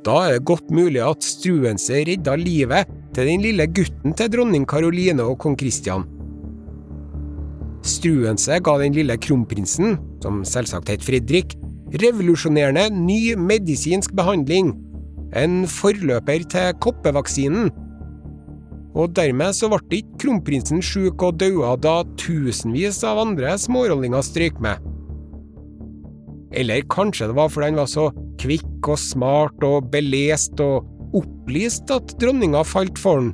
Da 0.04 0.18
er 0.28 0.34
det 0.36 0.48
godt 0.48 0.72
mulig 0.74 1.00
at 1.00 1.24
Struense 1.24 2.02
redda 2.04 2.36
livet 2.36 2.90
til 3.16 3.30
den 3.30 3.44
lille 3.46 3.68
gutten 3.72 4.16
til 4.18 4.32
dronning 4.34 4.66
Karoline 4.68 5.24
og 5.24 5.38
kong 5.40 5.56
Kristian. 5.60 6.04
Struense 7.84 8.60
ga 8.64 8.74
den 8.80 8.96
lille 8.96 9.16
kronprinsen, 9.20 9.98
som 10.24 10.44
selvsagt 10.48 10.92
het 10.92 11.04
Fredrik, 11.04 11.56
revolusjonerende 12.04 12.90
ny 12.96 13.36
medisinsk 13.40 14.16
behandling, 14.16 14.74
en 15.40 15.64
forløper 15.68 16.48
til 16.52 16.76
koppevaksinen. 16.84 17.72
Og 18.94 19.16
dermed 19.16 19.56
så 19.56 19.70
ble 19.72 20.02
ikke 20.02 20.20
kronprinsen 20.26 20.84
sjuk 20.84 21.24
og 21.26 21.40
daua 21.42 21.78
da 21.80 22.02
tusenvis 22.20 23.02
av 23.08 23.24
andre 23.24 23.56
smårollinger 23.60 24.26
strøyk 24.26 24.60
med. 24.64 24.93
Eller 26.54 26.86
kanskje 26.94 27.30
det 27.30 27.38
var 27.38 27.50
fordi 27.50 27.72
han 27.72 27.80
var 27.82 27.90
så 27.90 28.10
kvikk 28.42 28.90
og 28.94 29.00
smart 29.02 29.66
og 29.66 29.90
belest 29.94 30.60
og 30.62 30.90
opplyst 31.18 31.92
at 31.94 32.14
dronninga 32.22 32.64
falt 32.68 33.00
for 33.02 33.22
han. 33.22 33.34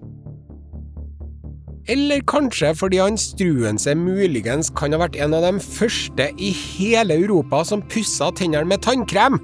Eller 1.89 2.21
kanskje 2.29 2.69
fordi 2.77 2.99
han 3.01 3.17
Struense 3.17 3.95
muligens 3.97 4.69
kan 4.77 4.93
ha 4.93 5.01
vært 5.01 5.17
en 5.17 5.34
av 5.34 5.47
de 5.47 5.63
første 5.63 6.27
i 6.38 6.51
hele 6.53 7.17
Europa 7.23 7.63
som 7.65 7.82
pussa 7.82 8.29
tennene 8.38 8.69
med 8.69 8.84
tannkrem? 8.86 9.39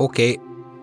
Ok, 0.00 0.20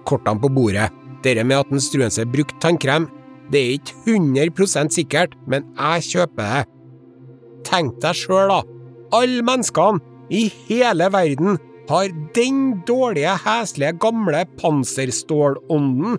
kortene 0.06 0.42
på 0.42 0.50
bordet. 0.54 0.90
Dere 1.26 1.46
med 1.46 1.62
at 1.62 1.72
en 1.74 1.82
Struense 1.82 2.26
brukte 2.30 2.58
tannkrem, 2.62 3.08
det 3.52 3.62
er 3.62 3.76
ikke 3.78 4.18
100% 4.18 4.94
sikkert, 4.96 5.36
men 5.48 5.66
jeg 5.78 6.04
kjøper 6.12 6.52
det. 6.52 6.64
Tenk 7.68 8.00
deg 8.04 8.16
sjøl, 8.16 8.52
da. 8.52 8.62
Alle 9.16 9.44
menneskene 9.46 10.04
i 10.34 10.48
hele 10.68 11.08
verden 11.14 11.60
har 11.88 12.12
den 12.36 12.82
dårlige, 12.88 13.38
heslige, 13.46 13.96
gamle 14.04 14.44
panserstålånden. 14.60 16.18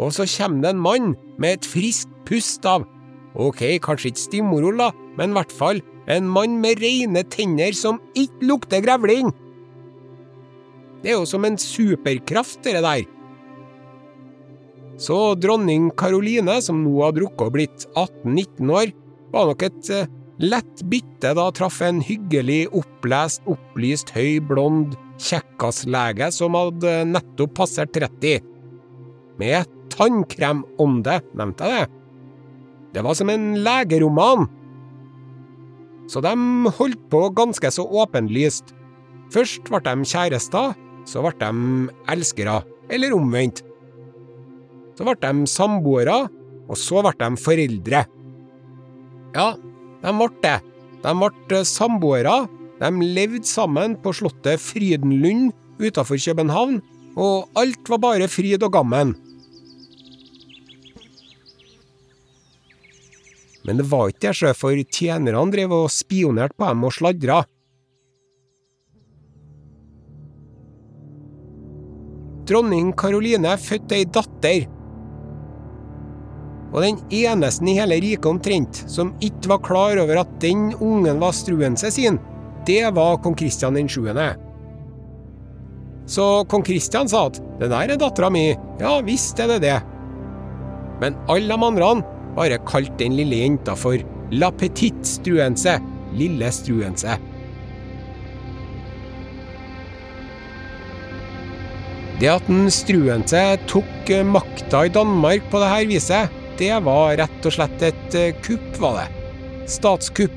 Og 0.00 0.14
så 0.16 0.26
kommer 0.36 0.62
det 0.64 0.72
en 0.74 0.82
mann 0.82 1.12
med 1.38 1.60
et 1.60 1.68
friskt 1.68 2.10
pust 2.26 2.66
av 2.66 2.86
Ok, 3.38 3.60
kanskje 3.78 4.10
ikke 4.10 4.18
Stimorol, 4.24 4.80
da, 4.80 4.88
men 5.14 5.30
i 5.30 5.36
hvert 5.36 5.52
fall 5.54 5.78
en 6.10 6.26
mann 6.26 6.56
med 6.58 6.80
reine 6.82 7.22
tenner 7.30 7.76
som 7.78 8.00
ikke 8.18 8.48
lukter 8.48 8.82
grevling. 8.82 9.30
Det 11.04 11.12
er 11.12 11.20
jo 11.20 11.28
som 11.28 11.46
en 11.46 11.58
superkraft, 11.60 12.58
det 12.64 12.82
der. 12.82 13.04
Så 15.00 15.16
dronning 15.40 15.88
Karoline, 15.96 16.58
som 16.60 16.82
nå 16.84 16.98
hadde 17.00 17.22
rukket 17.24 17.46
å 17.46 17.52
blitt 17.54 17.84
18-19 17.94 18.72
år, 18.76 18.90
var 19.32 19.46
nok 19.48 19.62
et 19.64 19.92
eh, 19.96 20.10
lett 20.44 20.82
bytte 20.92 21.32
da 21.36 21.46
traff 21.56 21.78
en 21.84 22.02
hyggelig, 22.04 22.66
opplest, 22.76 23.40
opplyst, 23.48 24.12
høy, 24.12 24.40
blond 24.44 24.96
kjekkaslege 25.20 26.28
som 26.36 26.56
hadde 26.58 26.92
nettopp 27.14 27.54
passert 27.62 27.94
30. 27.96 28.44
Med 29.40 29.72
tannkremånde, 29.94 31.16
nevnte 31.38 31.70
jeg 31.72 31.86
det. 31.86 31.96
Det 32.90 33.04
var 33.06 33.16
som 33.16 33.30
en 33.32 33.48
legeroman. 33.64 34.48
Så 36.10 36.20
de 36.24 36.34
holdt 36.76 37.02
på 37.08 37.22
ganske 37.38 37.70
så 37.72 37.86
åpenlyst. 38.02 38.74
Først 39.32 39.68
ble 39.70 39.80
de 39.86 40.08
kjærester, 40.10 40.74
så 41.08 41.24
ble 41.24 41.32
de 41.40 41.90
elskere, 42.10 42.60
eller 42.90 43.14
omvendt. 43.14 43.62
Så 45.00 45.06
ble 45.08 45.16
de 45.16 45.46
samboere, 45.48 46.14
og 46.68 46.76
så 46.76 47.00
ble 47.00 47.14
de 47.16 47.28
foreldre. 47.40 48.00
Ja, 49.32 49.46
de 50.02 50.10
ble 50.18 50.26
det. 50.42 50.58
De 51.00 51.12
ble 51.16 51.60
samboere. 51.64 52.34
De 52.82 52.90
levde 53.00 53.48
sammen 53.48 53.94
på 54.04 54.12
slottet 54.18 54.60
Frydenlund 54.60 55.54
utenfor 55.80 56.20
København, 56.20 56.82
og 57.16 57.48
alt 57.56 57.88
var 57.88 58.02
bare 58.02 58.28
fryd 58.28 58.60
og 58.66 58.74
gammen. 58.74 59.14
Men 63.64 63.80
det 63.80 63.86
var 63.88 64.12
ikke 64.12 64.34
det, 64.34 64.52
for 64.58 64.76
tjenerne 64.92 65.46
drev 65.54 65.72
og 65.78 65.88
spionerte 65.92 66.58
på 66.60 66.68
dem 66.68 66.84
og 66.84 66.92
sladra. 66.92 67.38
Dronning 72.44 72.92
Karoline 73.00 73.56
fødte 73.64 73.96
ei 73.96 74.04
datter. 74.04 74.68
Og 76.70 76.82
den 76.84 77.00
eneste 77.10 77.66
i 77.66 77.74
hele 77.78 77.98
riket 78.02 78.28
omtrent 78.30 78.84
som 78.90 79.14
ikke 79.24 79.50
var 79.50 79.62
klar 79.66 80.02
over 80.02 80.22
at 80.22 80.36
den 80.42 80.70
ungen 80.78 81.18
var 81.22 81.34
Struense 81.34 81.90
sin, 81.90 82.20
det 82.66 82.84
var 82.94 83.18
kong 83.24 83.34
Kristian 83.38 83.74
den 83.74 83.90
sjuende. 83.90 84.28
Så 86.10 86.44
kong 86.50 86.62
Kristian 86.66 87.08
sa 87.08 87.26
at 87.26 87.40
'det 87.58 87.70
der 87.70 87.90
er 87.90 87.96
dattera 87.96 88.30
mi', 88.30 88.58
ja 88.80 89.00
visst 89.00 89.40
er 89.40 89.46
det 89.46 89.62
det. 89.62 89.80
Men 91.00 91.16
alle 91.28 91.56
de 91.56 91.66
andre 91.66 92.02
bare 92.36 92.58
kalte 92.66 92.98
den 92.98 93.16
lille 93.16 93.36
jenta 93.36 93.74
for 93.74 93.96
La 94.30 94.50
Petite 94.50 95.04
Struense, 95.04 95.80
lille 96.12 96.50
Struense. 96.52 97.18
Det 102.20 102.28
at 102.28 102.48
en 102.48 102.70
Struense 102.70 103.56
tok 103.66 104.10
makta 104.24 104.84
i 104.84 104.92
Danmark 104.92 105.42
på 105.50 105.58
dette 105.58 105.88
viset, 105.88 106.39
det 106.60 106.76
var 106.84 107.16
rett 107.16 107.46
og 107.48 107.54
slett 107.56 107.82
et 107.88 108.16
kupp, 108.44 108.68
var 108.82 109.00
det. 109.00 109.06
Statskupp. 109.70 110.36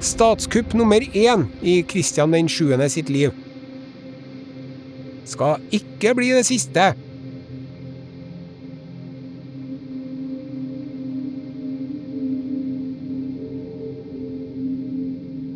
Statskupp 0.00 0.72
nummer 0.78 1.02
én 1.12 1.48
i 1.60 1.82
Kristian 1.82 2.32
den 2.32 2.48
7. 2.48 2.72
sitt 2.88 3.10
liv. 3.12 3.34
Skal 5.28 5.60
ikke 5.74 6.14
bli 6.16 6.32
det 6.32 6.46
siste. 6.48 6.92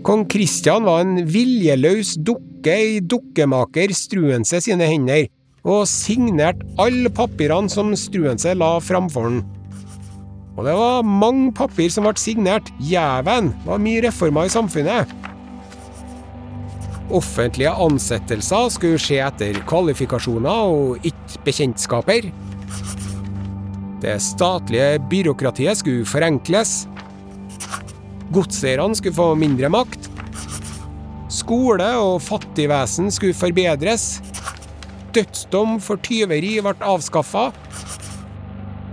Kong 0.03 0.27
Kristian 0.29 0.85
var 0.85 1.07
en 1.07 1.23
viljeløs 1.31 2.17
dukke 2.27 2.75
i 2.97 2.99
dukkemaker 3.01 3.95
Struense 3.97 4.59
sine 4.61 4.91
hender, 4.91 5.29
og 5.63 5.85
signerte 5.87 6.67
alle 6.83 7.11
papirene 7.15 7.71
som 7.71 7.93
Struense 7.99 8.55
la 8.59 8.75
framfor 8.83 9.29
han. 9.29 9.43
Og 10.53 10.67
det 10.67 10.75
var 10.77 11.07
mange 11.07 11.53
papir 11.57 11.89
som 11.93 12.05
ble 12.05 12.19
signert. 12.21 12.69
Jæven 12.83 13.53
var 13.65 13.81
mye 13.81 14.03
reformer 14.05 14.49
i 14.49 14.53
samfunnet. 14.53 15.13
Offentlige 17.13 17.73
ansettelser 17.73 18.69
skulle 18.73 19.01
skje 19.01 19.21
etter 19.25 19.61
kvalifikasjoner 19.69 20.73
og 20.75 21.07
ikke 21.09 21.45
bekjentskaper. 21.47 22.29
Det 24.03 24.17
statlige 24.21 24.99
byråkratiet 25.09 25.79
skulle 25.79 26.09
forenkles. 26.09 26.83
Godseierne 28.33 28.97
skulle 28.99 29.17
få 29.17 29.29
mindre 29.39 29.71
makt. 29.73 30.11
Skole 31.33 31.87
og 31.97 32.19
fattigvesen 32.25 33.13
skulle 33.15 33.37
forbedres. 33.37 34.21
Dødsdom 35.13 35.77
for 35.85 36.01
tyveri 36.01 36.55
ble 36.65 36.73
avskaffa. 36.89 37.51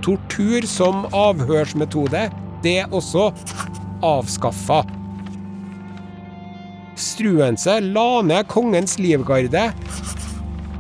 Tortur 0.04 0.66
som 0.68 1.06
avhørsmetode, 1.16 2.26
det 2.64 2.80
også 2.92 3.30
avskaffa. 4.04 4.82
Struense 7.00 7.78
la 7.86 8.08
ned 8.28 8.50
kongens 8.52 8.98
livgarde. 9.00 9.70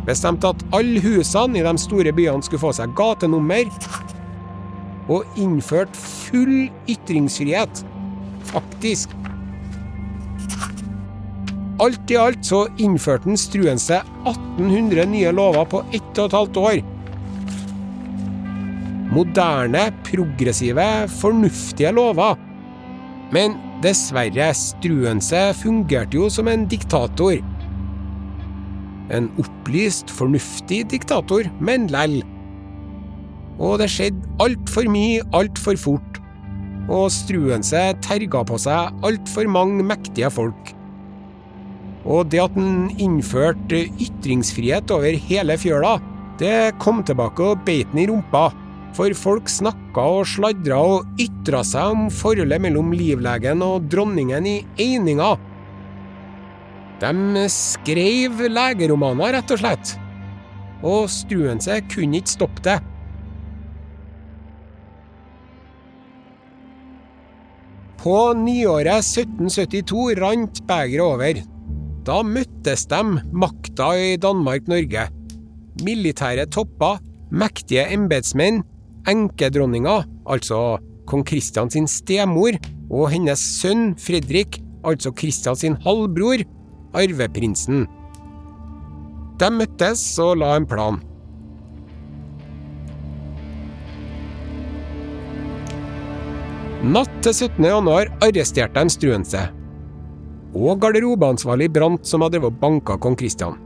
Bestemte 0.08 0.52
at 0.52 0.65
alle 0.75 0.99
husene 1.04 1.62
i 1.62 1.63
de 1.63 1.75
store 1.80 2.12
byene 2.15 2.43
skulle 2.43 2.65
få 2.65 2.73
seg 2.75 2.91
gatenummer. 2.99 3.71
Og 5.08 5.39
innførte 5.39 5.95
full 5.95 6.67
ytringsfrihet. 6.91 7.86
Faktisk. 8.52 9.18
Alt 11.80 12.12
i 12.12 12.18
alt 12.20 12.44
så 12.44 12.65
innførte 12.82 13.30
han 13.30 13.39
Struense 13.39 14.02
1800 14.28 15.06
nye 15.13 15.32
lover 15.32 15.68
på 15.72 15.80
ett 15.96 16.18
og 16.20 16.26
et 16.26 16.36
halvt 16.36 16.58
år. 16.60 16.80
Moderne, 19.15 19.86
progressive, 20.06 20.88
fornuftige 21.22 21.94
lover. 21.96 22.36
Men 23.32 23.56
dessverre, 23.84 24.50
Struense 24.58 25.39
fungerte 25.62 26.20
jo 26.20 26.28
som 26.34 26.50
en 26.52 26.65
diktator. 26.70 27.39
En 29.15 29.30
opplyst, 29.42 30.12
fornuftig 30.13 30.84
diktator, 30.92 31.48
men 31.63 31.88
lell. 31.94 32.20
Og 33.60 33.80
det 33.82 33.88
skjedde 33.94 34.36
altfor 34.44 34.92
mye 34.92 35.24
altfor 35.38 35.80
fort. 35.80 36.20
Og 36.89 37.08
Struense 37.13 37.86
terga 38.04 38.44
på 38.44 38.60
seg 38.62 39.08
altfor 39.08 39.48
mange 39.48 39.86
mektige 39.86 40.30
folk. 40.34 40.76
Og 42.07 42.29
det 42.31 42.39
at 42.43 42.55
han 42.55 42.88
innførte 43.01 43.83
ytringsfrihet 43.99 44.91
over 44.95 45.17
hele 45.27 45.57
fjøla, 45.59 45.97
det 46.39 46.77
kom 46.79 47.01
tilbake 47.03 47.43
og 47.43 47.65
beit 47.67 47.89
han 47.91 48.03
i 48.03 48.07
rumpa. 48.07 48.47
For 48.95 49.13
folk 49.13 49.51
snakka 49.51 50.05
og 50.15 50.27
sladra 50.27 50.79
og 50.95 51.21
ytra 51.21 51.62
seg 51.67 51.93
om 51.93 52.07
forholdet 52.13 52.62
mellom 52.63 52.93
livlegen 52.95 53.62
og 53.63 53.89
dronningen 53.91 54.47
i 54.49 54.57
eininga. 54.81 55.35
De 56.99 57.45
skrev 57.53 58.41
legeromaner, 58.49 59.38
rett 59.38 59.53
og 59.55 59.62
slett. 59.62 59.93
Og 60.83 61.12
Struense 61.12 61.77
kunne 61.91 62.19
ikke 62.19 62.33
stoppe 62.33 62.65
det. 62.65 62.79
På 67.99 68.31
nyåret 68.31 69.03
1772 69.03 70.19
rant 70.19 70.62
begeret 70.67 71.03
over. 71.03 71.41
Da 72.10 72.24
møttes 72.26 72.88
de, 72.89 73.00
makta 73.38 73.91
i 73.93 74.13
Danmark-Norge. 74.17 75.04
Militære 75.86 76.48
topper, 76.50 76.98
mektige 77.30 77.84
embetsmenn, 77.93 78.63
enkedronninga, 79.06 80.00
altså 80.26 80.80
kong 81.06 81.22
Kristian 81.30 81.69
sin 81.69 81.86
stemor, 81.86 82.58
og 82.89 83.12
hennes 83.13 83.43
sønn 83.60 83.91
Fredrik, 84.02 84.58
altså 84.82 85.12
Kristian 85.13 85.60
sin 85.60 85.78
halvbror, 85.86 86.41
arveprinsen. 86.98 87.86
De 89.38 89.52
møttes 89.54 90.08
og 90.17 90.41
la 90.41 90.56
en 90.58 90.65
plan. 90.65 90.98
Natt 96.89 97.22
til 97.22 97.38
17. 97.52 97.69
januar 97.69 98.10
arresterte 98.26 98.82
de 98.82 98.98
Struense 98.98 99.45
og 100.55 100.79
garderobeansvarlig 100.81 101.69
Brant, 101.73 102.05
som 102.07 102.23
hadde 102.25 102.41
banka 102.62 102.97
kong 102.97 103.17
Kristian. 103.19 103.57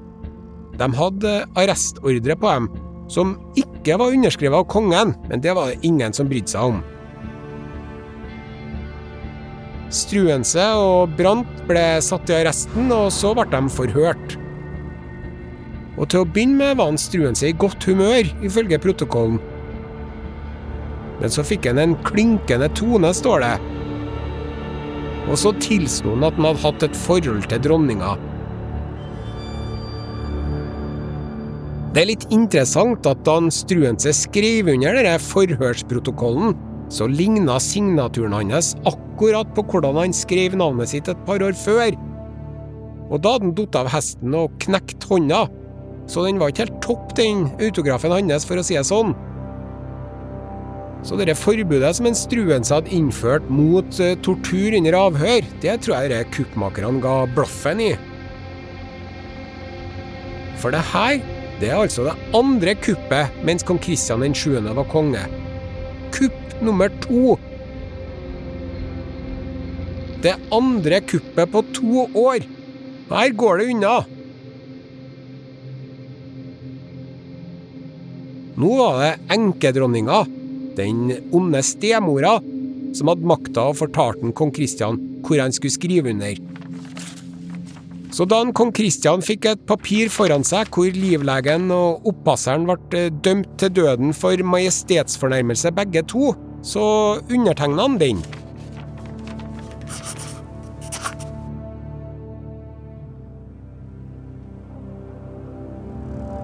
De 0.80 0.88
hadde 0.98 1.34
arrestordre 1.60 2.36
på 2.40 2.50
dem, 2.50 2.70
som 3.12 3.36
ikke 3.60 3.98
var 4.00 4.16
underskrevet 4.16 4.64
av 4.64 4.70
kongen, 4.72 5.14
men 5.30 5.44
det 5.44 5.54
var 5.56 5.70
det 5.70 5.84
ingen 5.86 6.14
som 6.16 6.30
brydde 6.30 6.56
seg 6.56 6.74
om. 6.74 6.82
Struense 9.94 10.64
og 10.82 11.12
Brant 11.20 11.60
ble 11.70 11.84
satt 12.02 12.32
i 12.32 12.40
arresten, 12.40 12.90
og 12.90 13.12
så 13.14 13.36
ble 13.38 13.46
de 13.52 13.62
forhørt. 13.70 14.38
Og 15.94 16.10
til 16.10 16.24
å 16.24 16.26
begynne 16.26 16.58
med 16.58 16.80
var 16.80 16.90
han 16.90 16.98
Struense 16.98 17.46
i 17.46 17.54
godt 17.54 17.86
humør, 17.86 18.26
ifølge 18.42 18.82
protokollen. 18.82 19.38
Men 21.22 21.32
så 21.32 21.46
fikk 21.46 21.70
han 21.70 21.78
en 21.84 21.94
klinkende 22.08 22.72
tone, 22.74 23.14
står 23.14 23.46
det. 23.46 23.54
Og 25.30 25.40
så 25.40 25.54
tilsto 25.64 26.14
han 26.14 26.28
at 26.28 26.38
han 26.38 26.50
hadde 26.50 26.64
hatt 26.66 26.86
et 26.90 27.00
forhold 27.06 27.48
til 27.50 27.62
dronninga. 27.64 28.14
Det 31.94 32.02
er 32.02 32.10
litt 32.10 32.24
interessant 32.34 33.06
at 33.06 33.20
da 33.28 33.36
Struense 33.54 34.10
skrev 34.18 34.72
under 34.74 34.98
denne 34.98 35.20
forhørsprotokollen, 35.22 36.56
så 36.94 37.06
ligna 37.10 37.60
signaturen 37.62 38.34
hans 38.34 38.74
akkurat 38.90 39.50
på 39.54 39.64
hvordan 39.70 40.00
han 40.02 40.16
skrev 40.18 40.58
navnet 40.58 40.90
sitt 40.90 41.10
et 41.10 41.22
par 41.28 41.42
år 41.46 41.54
før. 41.58 41.94
Og 43.14 43.22
da 43.22 43.36
hadde 43.36 43.46
han 43.46 43.56
falt 43.60 43.78
av 43.78 43.92
hesten 43.94 44.34
og 44.38 44.58
knekt 44.64 45.06
hånda, 45.10 45.46
så 46.10 46.26
den 46.26 46.42
var 46.42 46.52
ikke 46.52 46.66
helt 46.66 46.82
topp, 46.84 47.14
den 47.16 47.46
autografen 47.62 48.12
hans, 48.12 48.46
for 48.50 48.58
å 48.58 48.66
si 48.66 48.76
det 48.76 48.88
sånn. 48.90 49.14
Så 51.04 51.18
det 51.20 51.36
forbudet 51.36 51.92
som 51.98 52.08
en 52.08 52.16
Struense 52.16 52.72
hadde 52.72 52.92
innført 52.96 53.50
mot 53.52 54.00
uh, 54.00 54.14
tortur 54.24 54.76
under 54.78 54.96
avhør, 54.96 55.48
det 55.60 55.76
tror 55.84 56.08
jeg 56.08 56.30
kuppmakerne 56.32 57.02
ga 57.04 57.16
blaffen 57.36 57.82
i. 57.84 57.92
For 60.62 60.72
det 60.72 60.80
her, 60.94 61.18
det 61.60 61.74
er 61.74 61.82
altså 61.82 62.06
det 62.08 62.14
andre 62.38 62.76
kuppet 62.80 63.44
mens 63.44 63.68
kong 63.68 63.82
Kristian 63.84 64.24
7. 64.32 64.62
var 64.64 64.88
konge. 64.88 65.26
Kupp 66.16 66.56
nummer 66.64 66.88
to. 67.04 67.36
Det 70.24 70.38
andre 70.56 71.02
kuppet 71.04 71.52
på 71.52 71.66
to 71.76 72.06
år. 72.16 72.48
Her 73.10 73.36
går 73.36 73.60
det 73.60 73.68
unna. 73.74 73.98
Nå 78.56 78.72
var 78.80 79.02
det 79.02 79.12
enkedronninga 79.36 80.22
den 80.78 81.12
onde 81.36 81.62
stemora, 81.66 82.38
som 82.94 83.10
hadde 83.10 83.30
makta 83.30 83.70
og 83.72 83.80
fortalte 83.82 84.34
kong 84.38 84.54
Kristian 84.56 85.00
hvor 85.24 85.40
han 85.40 85.56
skulle 85.56 85.74
skrive 85.74 86.12
under. 86.12 86.40
Så 88.14 88.28
da 88.30 88.44
kong 88.54 88.70
Kristian 88.76 89.24
fikk 89.26 89.48
et 89.50 89.62
papir 89.66 90.12
foran 90.14 90.46
seg 90.46 90.70
hvor 90.76 90.94
livlegen 90.94 91.72
og 91.74 92.06
oppasseren 92.12 92.68
ble 92.70 93.08
dømt 93.26 93.56
til 93.58 93.74
døden 93.74 94.14
for 94.14 94.38
majestetsfornærmelse 94.38 95.74
begge 95.74 96.06
to, 96.12 96.36
så 96.62 96.86
undertegna 97.34 97.88
han 97.88 97.98
den. 98.02 98.22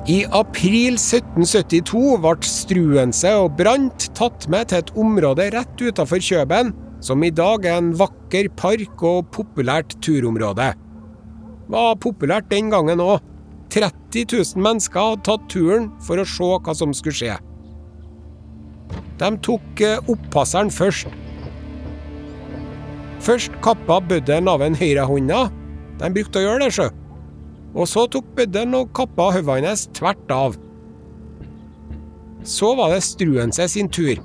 I 0.10 0.24
april 0.34 0.95
1772 0.97 2.16
ble 2.24 2.47
Struense 2.47 3.30
og 3.38 3.57
Brant 3.60 4.07
tatt 4.18 4.47
med 4.49 4.72
til 4.72 4.82
et 4.82 4.91
område 4.97 5.45
rett 5.53 5.82
utenfor 5.84 6.24
Kjøben, 6.24 6.72
som 7.05 7.22
i 7.22 7.30
dag 7.30 7.68
er 7.68 7.78
en 7.78 7.91
vakker 7.99 8.47
park 8.57 9.03
og 9.05 9.28
populært 9.36 9.93
turområde. 10.01 10.72
Var 11.70 11.99
populært 12.01 12.49
den 12.49 12.72
gangen 12.74 13.03
òg. 13.03 13.20
30 13.70 14.24
000 14.34 14.64
mennesker 14.66 15.12
hadde 15.12 15.28
tatt 15.28 15.45
turen 15.53 15.91
for 16.01 16.18
å 16.18 16.26
se 16.26 16.47
hva 16.57 16.74
som 16.74 16.95
skulle 16.97 17.20
skje. 17.20 17.36
De 19.20 19.30
tok 19.45 19.84
eh, 19.86 20.10
oppasseren 20.10 20.74
først. 20.74 21.12
Først 23.22 23.62
kappa 23.62 23.99
bøddelen 24.10 24.49
av 24.49 24.66
en 24.66 24.80
høyrehånda. 24.80 25.43
De 26.01 26.12
brukte 26.18 26.41
å 26.41 26.47
gjøre 26.47 26.66
det, 26.66 26.72
sjø. 26.80 26.89
Og 27.76 27.86
så 27.89 28.05
tok 28.09 28.26
bøddelen 28.38 28.78
og 28.80 28.91
kappa 28.97 29.30
hodet 29.36 29.67
hans 29.67 29.86
tvert 29.93 30.34
av. 30.34 30.57
Så 32.47 32.72
var 32.78 32.93
det 32.93 33.03
Struense 33.05 33.67
sin 33.70 33.89
tur. 33.91 34.17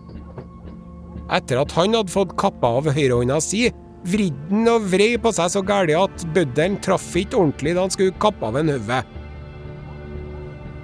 Etter 1.33 1.61
at 1.61 1.73
han 1.77 1.97
hadde 1.97 2.13
fått 2.13 2.37
kappa 2.41 2.77
av 2.79 2.89
høyrehånda 2.95 3.41
si, 3.43 3.67
vridde 4.09 4.51
han 4.53 4.69
og 4.69 4.89
vrei 4.93 5.15
på 5.21 5.33
seg 5.33 5.53
så 5.53 5.63
gæli 5.65 5.97
at 5.97 6.25
bøddelen 6.37 6.79
traff 6.85 7.07
ikke 7.17 7.41
ordentlig 7.41 7.75
da 7.75 7.87
han 7.87 7.95
skulle 7.95 8.17
kappe 8.23 8.49
av 8.49 8.61
en 8.61 8.73
hode. 8.75 9.01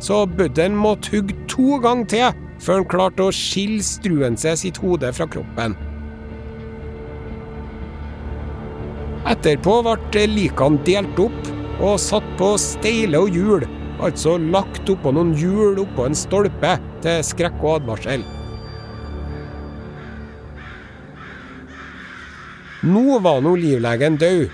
Så 0.01 0.23
bøddelen 0.33 0.79
måtte 0.81 1.13
hugge 1.13 1.37
to 1.49 1.77
ganger 1.85 2.09
til 2.13 2.43
før 2.61 2.81
han 2.81 2.91
klarte 2.93 3.29
å 3.29 3.37
skille 3.37 3.85
Struense 3.85 4.57
sitt 4.61 4.81
hode 4.81 5.13
fra 5.17 5.29
kroppen. 5.29 5.77
Etterpå 9.31 9.81
ble 9.85 10.27
likene 10.29 10.81
delt 10.89 11.21
opp 11.21 11.51
og 11.81 11.97
satt 12.01 12.26
på 12.37 12.53
steile 12.61 13.20
og 13.24 13.33
hjul, 13.33 13.64
altså 14.05 14.37
lagt 14.53 14.89
oppå 14.93 15.12
noen 15.16 15.33
hjul 15.37 15.81
oppå 15.81 16.09
en 16.09 16.16
stolpe 16.16 16.74
til 17.05 17.24
skrekk 17.24 17.62
og 17.64 17.78
advarsel. 17.78 18.24
Nå 22.81 23.20
var 23.20 23.43
nå 23.45 23.55
livlegen 23.61 24.16
død. 24.20 24.47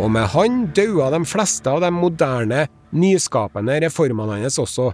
Og 0.00 0.10
med 0.12 0.28
han 0.32 0.64
daua 0.76 1.10
de 1.12 1.20
fleste 1.28 1.68
av 1.72 1.80
de 1.84 1.90
moderne, 1.92 2.66
nyskapende 2.96 3.78
reformene 3.84 4.40
hans 4.42 4.58
også. 4.60 4.90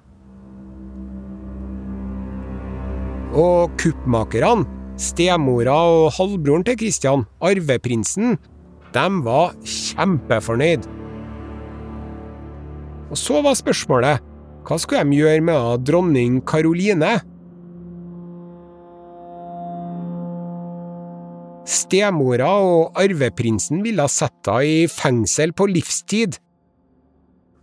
Og 3.37 3.75
kuppmakerne, 3.83 4.67
stemora 4.99 5.77
og 5.91 6.13
halvbroren 6.17 6.65
til 6.67 6.79
Kristian, 6.81 7.27
arveprinsen, 7.45 8.39
de 8.97 9.07
var 9.27 9.55
kjempefornøyd. 9.63 10.87
Og 13.13 13.21
så 13.21 13.43
var 13.45 13.59
spørsmålet, 13.59 14.23
hva 14.67 14.79
skulle 14.83 15.05
de 15.07 15.21
gjøre 15.21 15.45
med 15.47 15.85
dronning 15.87 16.41
Karoline? 16.49 17.13
Stemora 21.67 22.51
og 22.63 22.99
arveprinsen 22.99 23.85
ville 23.85 24.07
sette 24.11 24.57
henne 24.57 24.83
i 24.87 24.91
fengsel 24.91 25.55
på 25.55 25.69
livstid. 25.71 26.41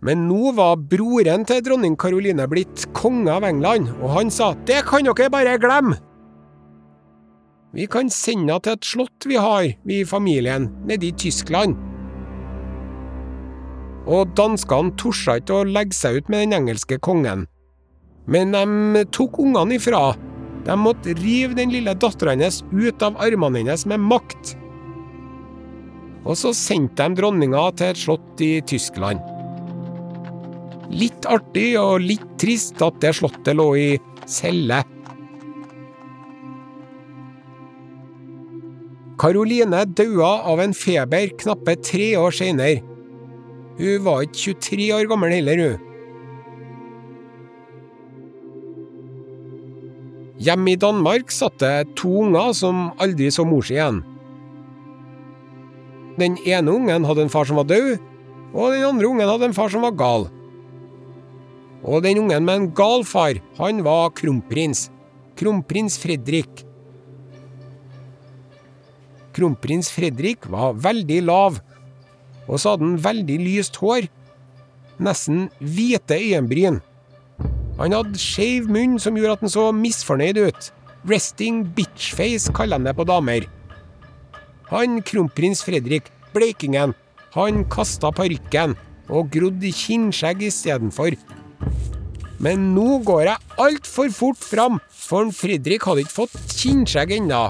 Men 0.04 0.26
nå 0.28 0.52
var 0.56 0.76
broren 0.76 1.46
til 1.48 1.62
dronning 1.64 1.96
Karoline 2.00 2.44
blitt 2.48 2.86
konge 2.96 3.32
av 3.32 3.44
England, 3.48 3.88
og 4.00 4.12
han 4.18 4.32
sa 4.32 4.52
det 4.68 4.82
kan 4.88 5.08
dere 5.08 5.32
bare 5.32 5.56
glemme! 5.60 6.00
Vi 7.74 7.88
kan 7.90 8.10
sende 8.12 8.52
henne 8.52 8.60
til 8.62 8.76
et 8.76 8.86
slott 8.86 9.26
vi 9.26 9.38
har, 9.40 9.66
vi 9.82 10.00
i 10.02 10.06
familien, 10.06 10.68
nede 10.86 11.08
i 11.08 11.16
Tyskland. 11.18 11.74
Og 14.04 14.30
danskene 14.36 14.94
torde 15.00 15.40
ikke 15.40 15.58
å 15.58 15.66
legge 15.66 15.96
seg 15.96 16.20
ut 16.20 16.30
med 16.30 16.44
den 16.44 16.58
engelske 16.60 17.00
kongen. 17.02 17.48
Men 18.30 18.54
de 18.54 19.02
tok 19.12 19.40
ungene 19.42 19.78
ifra 19.78 20.12
de 20.64 20.76
måtte 20.80 21.12
rive 21.18 21.56
den 21.58 21.72
lille 21.74 21.92
dattera 22.00 22.32
hennes 22.32 22.62
ut 22.72 23.02
av 23.04 23.18
armene 23.20 23.60
hennes 23.60 23.84
med 23.90 24.00
makt. 24.00 24.54
Og 26.24 26.38
så 26.40 26.54
sendte 26.56 27.04
de 27.04 27.20
dronninga 27.20 27.66
til 27.76 27.92
et 27.92 28.00
slott 28.00 28.44
i 28.44 28.52
Tyskland. 28.64 29.20
Litt 30.94 31.28
artig 31.28 31.74
og 31.80 32.04
litt 32.04 32.24
trist 32.40 32.80
at 32.84 32.96
det 33.02 33.12
slottet 33.18 33.58
lå 33.58 33.68
i 33.76 33.88
celle. 34.30 34.80
Karoline 39.18 39.84
daua 39.94 40.40
av 40.50 40.60
en 40.64 40.72
feber 40.74 41.30
knappe 41.38 41.76
tre 41.86 42.14
år 42.18 42.34
seinere. 42.34 42.80
Hun 43.78 44.02
var 44.06 44.24
ikke 44.26 44.54
23 44.54 44.88
år 44.96 45.10
gammel 45.10 45.34
heller, 45.34 45.60
hun. 45.62 45.90
Hjemme 50.44 50.74
i 50.74 50.80
Danmark 50.80 51.30
satt 51.30 51.60
det 51.62 51.94
to 51.98 52.10
unger 52.24 52.50
som 52.58 52.88
aldri 53.02 53.30
så 53.32 53.46
mor 53.46 53.62
si 53.64 53.76
igjen. 53.78 54.02
Den 56.18 56.36
ene 56.42 56.74
ungen 56.74 57.06
hadde 57.06 57.24
en 57.24 57.32
far 57.32 57.46
som 57.46 57.58
var 57.58 57.70
død, 57.70 57.96
og 58.54 58.74
den 58.74 58.86
andre 58.86 59.08
ungen 59.08 59.30
hadde 59.30 59.48
en 59.48 59.56
far 59.56 59.70
som 59.70 59.86
var 59.86 59.94
gal. 59.98 60.28
Og 61.84 62.02
den 62.02 62.18
ungen 62.24 62.46
med 62.46 62.54
en 62.54 62.70
gal 62.74 63.06
far, 63.06 63.38
han 63.58 63.82
var 63.86 64.10
kronprins. 64.18 64.88
Kronprins 65.38 65.98
Fredrik. 66.02 66.64
Kronprins 69.34 69.90
Fredrik 69.92 70.46
var 70.50 70.76
veldig 70.78 71.20
lav, 71.26 71.58
og 72.46 72.60
så 72.60 72.74
hadde 72.74 72.86
han 72.86 73.00
veldig 73.02 73.38
lyst 73.42 73.78
hår. 73.82 74.08
Nesten 75.02 75.48
hvite 75.58 76.18
øyenbryn. 76.20 76.80
Han 77.80 77.94
hadde 77.96 78.20
skeiv 78.20 78.68
munn 78.70 78.98
som 79.02 79.16
gjorde 79.18 79.38
at 79.38 79.44
han 79.44 79.54
så 79.56 79.68
misfornøyd 79.74 80.38
ut. 80.46 80.70
Resting 81.10 81.64
bitchface 81.76 82.52
kaller 82.54 82.78
han 82.78 82.86
det 82.86 82.94
på 82.96 83.06
damer. 83.08 83.48
Han 84.70 85.02
kronprins 85.04 85.64
Fredrik, 85.66 86.06
bleikingen, 86.32 86.94
han 87.34 87.64
kasta 87.70 88.12
parykken 88.14 88.76
og 89.10 89.32
grodde 89.34 89.72
kinnskjegg 89.74 90.46
istedenfor. 90.48 91.18
Men 92.42 92.70
nå 92.76 93.00
går 93.06 93.26
jeg 93.28 93.58
altfor 93.60 94.10
fort 94.14 94.40
fram, 94.40 94.80
for 94.90 95.30
Fredrik 95.34 95.84
hadde 95.88 96.04
ikke 96.04 96.18
fått 96.22 96.54
kinnskjegg 96.54 97.18
ennå. 97.18 97.44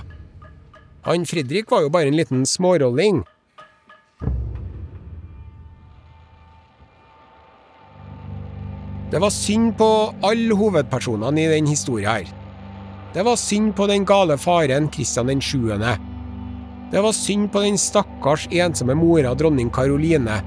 Han 1.05 1.27
Fredrik 1.29 1.71
var 1.71 1.83
jo 1.85 1.91
bare 1.93 2.09
en 2.09 2.17
liten 2.17 2.47
smårolling. 2.49 3.23
Det 9.13 9.21
var 9.21 9.31
synd 9.31 9.77
på 9.79 9.89
alle 10.25 10.57
hovedpersonene 10.57 11.45
i 11.45 11.51
den 11.53 11.69
historien 11.69 12.09
her. 12.11 12.33
Det 13.15 13.23
var 13.23 13.37
synd 13.37 13.75
på 13.77 13.87
den 13.87 14.07
gale 14.09 14.39
faren 14.41 14.89
Kristian 14.89 15.29
den 15.29 15.45
7. 15.45 15.69
Det 16.91 17.03
var 17.03 17.13
synd 17.13 17.53
på 17.53 17.61
den 17.63 17.77
stakkars 17.79 18.49
ensomme 18.51 18.97
mora 18.97 19.35
dronning 19.37 19.71
Karoline. 19.71 20.41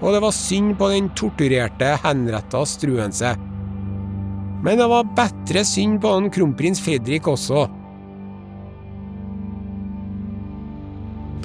Og 0.00 0.12
det 0.12 0.22
var 0.24 0.32
synd 0.34 0.74
på 0.80 0.88
den 0.88 1.12
torturerte, 1.14 1.98
henretta 2.02 2.64
Struense. 2.66 3.36
Men 4.64 4.80
det 4.80 4.88
var 4.88 5.12
bedre 5.16 5.62
synd 5.68 6.00
på 6.00 6.16
han 6.16 6.30
kronprins 6.32 6.80
Fredrik 6.80 7.28
også. 7.28 7.68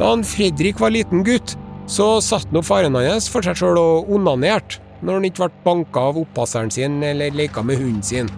Da 0.02 0.08
han 0.10 0.24
Fredrik 0.26 0.80
var 0.82 0.90
liten 0.90 1.22
gutt, 1.22 1.52
så 1.86 2.16
satt 2.26 2.50
nå 2.50 2.64
faren 2.66 2.96
hans 2.98 3.28
for 3.30 3.46
seg 3.46 3.60
sjøl 3.60 3.78
og 3.78 4.08
onanerte 4.10 4.82
når 5.06 5.20
han 5.20 5.28
ikke 5.28 5.44
ble 5.44 5.62
banka 5.66 6.06
av 6.10 6.18
oppasseren 6.18 6.74
sin 6.74 6.96
eller 7.06 7.36
leka 7.38 7.62
med 7.62 7.78
hunden 7.78 8.02
sin. 8.02 8.32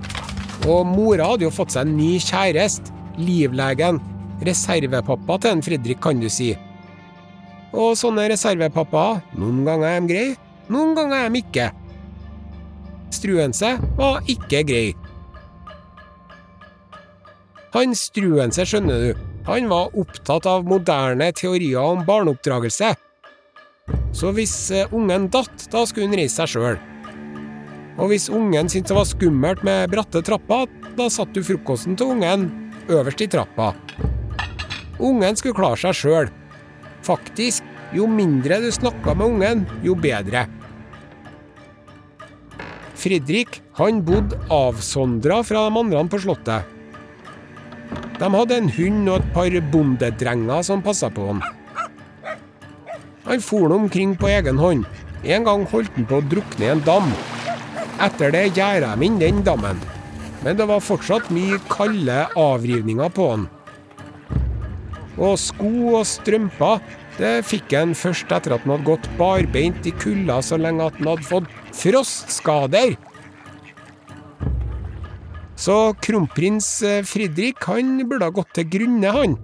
Og 0.67 0.83
mora 0.87 1.29
hadde 1.31 1.47
jo 1.47 1.53
fått 1.55 1.71
seg 1.71 1.87
en 1.87 1.95
ny 1.95 2.17
kjæreste, 2.19 2.91
livlegen, 3.15 4.01
reservepappa 4.43 5.39
til 5.39 5.55
en 5.55 5.63
Fredrik, 5.63 6.03
kan 6.03 6.19
du 6.19 6.27
si. 6.27 6.51
Og 7.71 7.95
sånne 7.95 8.27
reservepappaer, 8.33 9.23
noen 9.39 9.63
ganger 9.63 9.87
er 9.87 10.03
de 10.03 10.11
greie, 10.11 10.37
noen 10.67 10.91
ganger 10.99 11.29
er 11.29 11.31
de 11.31 11.45
ikke. 11.45 11.71
Struense 13.15 13.75
var 13.95 14.19
ikke 14.27 14.65
grei. 14.67 14.87
Han 17.71 17.95
Struense, 17.95 18.67
skjønner 18.67 19.07
du, 19.07 19.29
han 19.45 19.69
var 19.69 19.91
opptatt 19.99 20.45
av 20.47 20.63
moderne 20.67 21.31
teorier 21.35 21.81
om 21.81 22.05
barneoppdragelse, 22.07 22.93
så 24.15 24.31
hvis 24.31 24.55
eh, 24.71 24.93
ungen 24.95 25.27
datt, 25.33 25.65
da 25.73 25.83
skulle 25.87 26.07
hun 26.07 26.17
reise 26.17 26.39
seg 26.39 26.53
sjøl. 26.53 26.77
Og 27.99 28.09
hvis 28.09 28.29
ungen 28.31 28.69
syntes 28.71 28.89
det 28.89 28.97
var 28.97 29.09
skummelt 29.09 29.63
med 29.67 29.91
bratte 29.91 30.23
trapper, 30.25 30.69
da 30.97 31.09
satte 31.11 31.41
du 31.41 31.45
frokosten 31.45 31.97
til 31.99 32.15
ungen 32.15 32.47
øverst 32.87 33.21
i 33.25 33.29
trappa. 33.31 33.73
Ungen 35.03 35.37
skulle 35.37 35.57
klare 35.57 35.79
seg 35.81 35.97
sjøl. 35.97 36.31
Faktisk, 37.03 37.65
jo 37.93 38.07
mindre 38.09 38.61
du 38.63 38.69
snakka 38.73 39.15
med 39.17 39.35
ungen, 39.35 39.65
jo 39.85 39.97
bedre. 39.99 40.45
Fredrik 43.03 43.59
han 43.75 43.99
bodde 44.05 44.37
avsondra 44.53 45.41
fra 45.43 45.65
de 45.67 45.81
andre 45.81 46.05
på 46.07 46.21
slottet. 46.23 46.69
De 48.23 48.29
hadde 48.31 48.55
en 48.55 48.69
hund 48.71 49.09
og 49.11 49.17
et 49.19 49.31
par 49.35 49.55
bondedrenger 49.73 50.61
som 50.63 50.81
passa 50.83 51.09
på 51.11 51.25
han. 51.27 51.41
Han 53.25 53.41
for 53.43 53.73
omkring 53.75 54.13
på 54.15 54.29
egen 54.31 54.61
hånd. 54.61 54.85
En 55.27 55.43
gang 55.43 55.65
holdt 55.67 55.91
han 55.97 56.07
på 56.07 56.21
å 56.21 56.27
drukne 56.31 56.63
i 56.63 56.71
en 56.71 56.83
dam. 56.87 57.09
Etter 57.99 58.31
det 58.31 58.45
gjerda 58.55 58.93
de 58.95 59.09
inn 59.09 59.19
den 59.19 59.43
dammen. 59.43 59.81
Men 60.39 60.55
det 60.55 60.69
var 60.71 60.79
fortsatt 60.83 61.27
mye 61.35 61.59
kalde 61.67 62.21
avrivninger 62.39 63.11
på 63.11 63.27
han. 63.33 63.45
Og 65.19 65.35
sko 65.39 65.73
og 65.97 66.07
strømper, 66.07 66.79
det 67.19 67.33
fikk 67.43 67.75
han 67.75 67.91
først 67.91 68.31
etter 68.31 68.55
at 68.55 68.63
han 68.63 68.77
hadde 68.77 68.87
gått 68.87 69.11
barbeint 69.19 69.83
i 69.83 69.91
kulda 69.99 70.39
så 70.39 70.55
lenge 70.55 70.87
at 70.87 70.95
han 71.01 71.11
hadde 71.11 71.27
fått 71.27 71.51
frostskader. 71.75 72.95
Så 75.63 75.93
kronprins 76.03 76.67
Fridrik 76.81 77.07
Fredrik 77.07 77.63
han 77.69 77.95
burde 78.09 78.27
ha 78.27 78.33
gått 78.35 78.51
til 78.57 78.67
grunne, 78.67 79.11
han. 79.15 79.37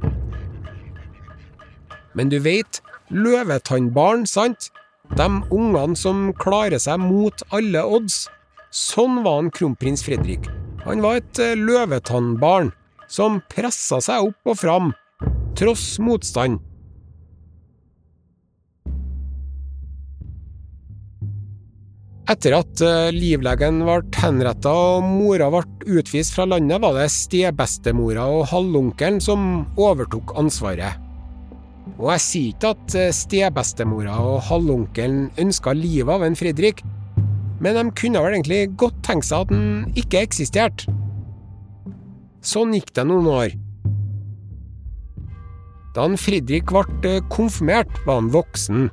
Men 2.18 2.32
du 2.32 2.42
veit, 2.44 2.82
løvetannbarn, 3.08 4.26
sant? 4.28 4.68
De 5.16 5.28
ungene 5.56 5.96
som 5.96 6.34
klarer 6.42 6.82
seg 6.82 7.00
mot 7.00 7.46
alle 7.56 7.86
odds. 7.88 8.26
Sånn 8.76 9.22
var 9.24 9.40
han 9.40 9.54
kronprins 9.54 10.04
Fredrik. 10.06 10.50
Han 10.84 11.02
var 11.06 11.22
et 11.22 11.40
eh, 11.42 11.56
løvetannbarn 11.58 12.74
som 13.10 13.40
pressa 13.50 14.02
seg 14.04 14.28
opp 14.30 14.52
og 14.52 14.60
fram, 14.60 14.92
tross 15.58 15.96
motstand. 16.04 16.60
Etter 22.30 22.60
at 22.60 22.84
eh, 22.86 23.10
livlegen 23.16 23.82
ble 23.88 24.04
henretta 24.22 24.76
og 24.94 25.08
mora 25.08 25.50
ble 25.56 25.64
utvist 25.88 26.34
fra 26.36 26.46
landet, 26.50 26.82
var 26.82 26.96
det 26.98 27.10
stebestemora 27.14 28.26
og 28.32 28.48
halvonkelen 28.52 29.20
som 29.24 29.46
overtok 29.80 30.34
ansvaret. 30.40 30.98
Og 31.98 32.12
jeg 32.14 32.24
sier 32.26 32.52
ikke 32.54 32.74
at 32.76 32.98
eh, 33.00 33.14
stebestemora 33.16 34.18
og 34.22 34.44
halvonkelen 34.50 35.30
ønska 35.42 35.74
livet 35.78 36.14
av 36.16 36.26
en 36.28 36.38
Fredrik, 36.40 36.84
men 37.60 37.76
de 37.76 37.86
kunne 37.98 38.22
vel 38.24 38.38
egentlig 38.38 38.62
godt 38.80 39.02
tenke 39.04 39.28
seg 39.28 39.48
at 39.48 39.56
han 39.56 39.98
ikke 40.00 40.24
eksisterte. 40.28 40.94
Sånn 42.46 42.72
gikk 42.78 42.94
det 42.96 43.04
noen 43.10 43.28
år. 43.28 43.58
Da 45.96 46.06
han 46.06 46.16
Fredrik 46.22 46.72
ble 46.72 46.86
eh, 47.10 47.26
konfirmert, 47.34 47.92
var 48.06 48.22
han 48.22 48.32
voksen 48.32 48.88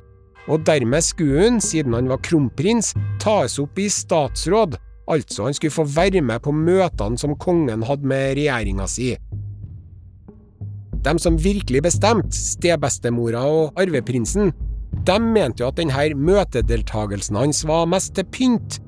og 0.47 0.63
dermed 0.67 1.03
skulle 1.03 1.43
han, 1.43 1.61
siden 1.61 1.95
han 1.95 2.09
var 2.11 2.21
kronprins, 2.23 2.93
tas 3.21 3.57
opp 3.59 3.79
i 3.79 3.89
statsråd, 3.91 4.77
altså 5.07 5.47
han 5.47 5.55
skulle 5.55 5.73
få 5.73 5.87
være 5.87 6.21
med 6.21 6.43
på 6.43 6.53
møtene 6.55 7.19
som 7.19 7.35
kongen 7.39 7.85
hadde 7.87 8.07
med 8.07 8.37
regjeringa 8.39 8.87
si. 8.91 9.13
De 11.05 11.13
som 11.21 11.37
virkelig 11.39 11.83
bestemte, 11.85 12.35
stebestemora 12.35 13.45
og 13.47 13.79
arveprinsen, 13.79 14.51
de 15.07 15.19
mente 15.23 15.63
jo 15.63 15.69
at 15.69 15.77
denne 15.79 16.09
møtedeltagelsen 16.27 17.37
hans 17.39 17.63
var 17.67 17.87
mest 17.87 18.15
til 18.17 18.27
pynt. 18.33 18.79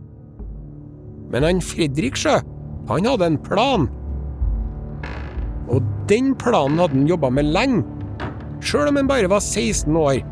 Men 1.31 1.45
han 1.45 1.61
Fredrik 1.63 2.17
sjø, 2.19 2.39
han 2.89 3.07
hadde 3.07 3.29
en 3.29 3.39
plan. 3.45 3.87
Og 5.69 5.85
den 6.09 6.33
planen 6.41 6.81
hadde 6.81 6.97
han 6.97 7.07
jobba 7.07 7.29
med 7.31 7.53
lenge, 7.53 7.85
sjøl 8.65 8.89
om 8.89 8.99
han 8.99 9.09
bare 9.11 9.29
var 9.31 9.43
16 9.45 9.95
år. 9.95 10.23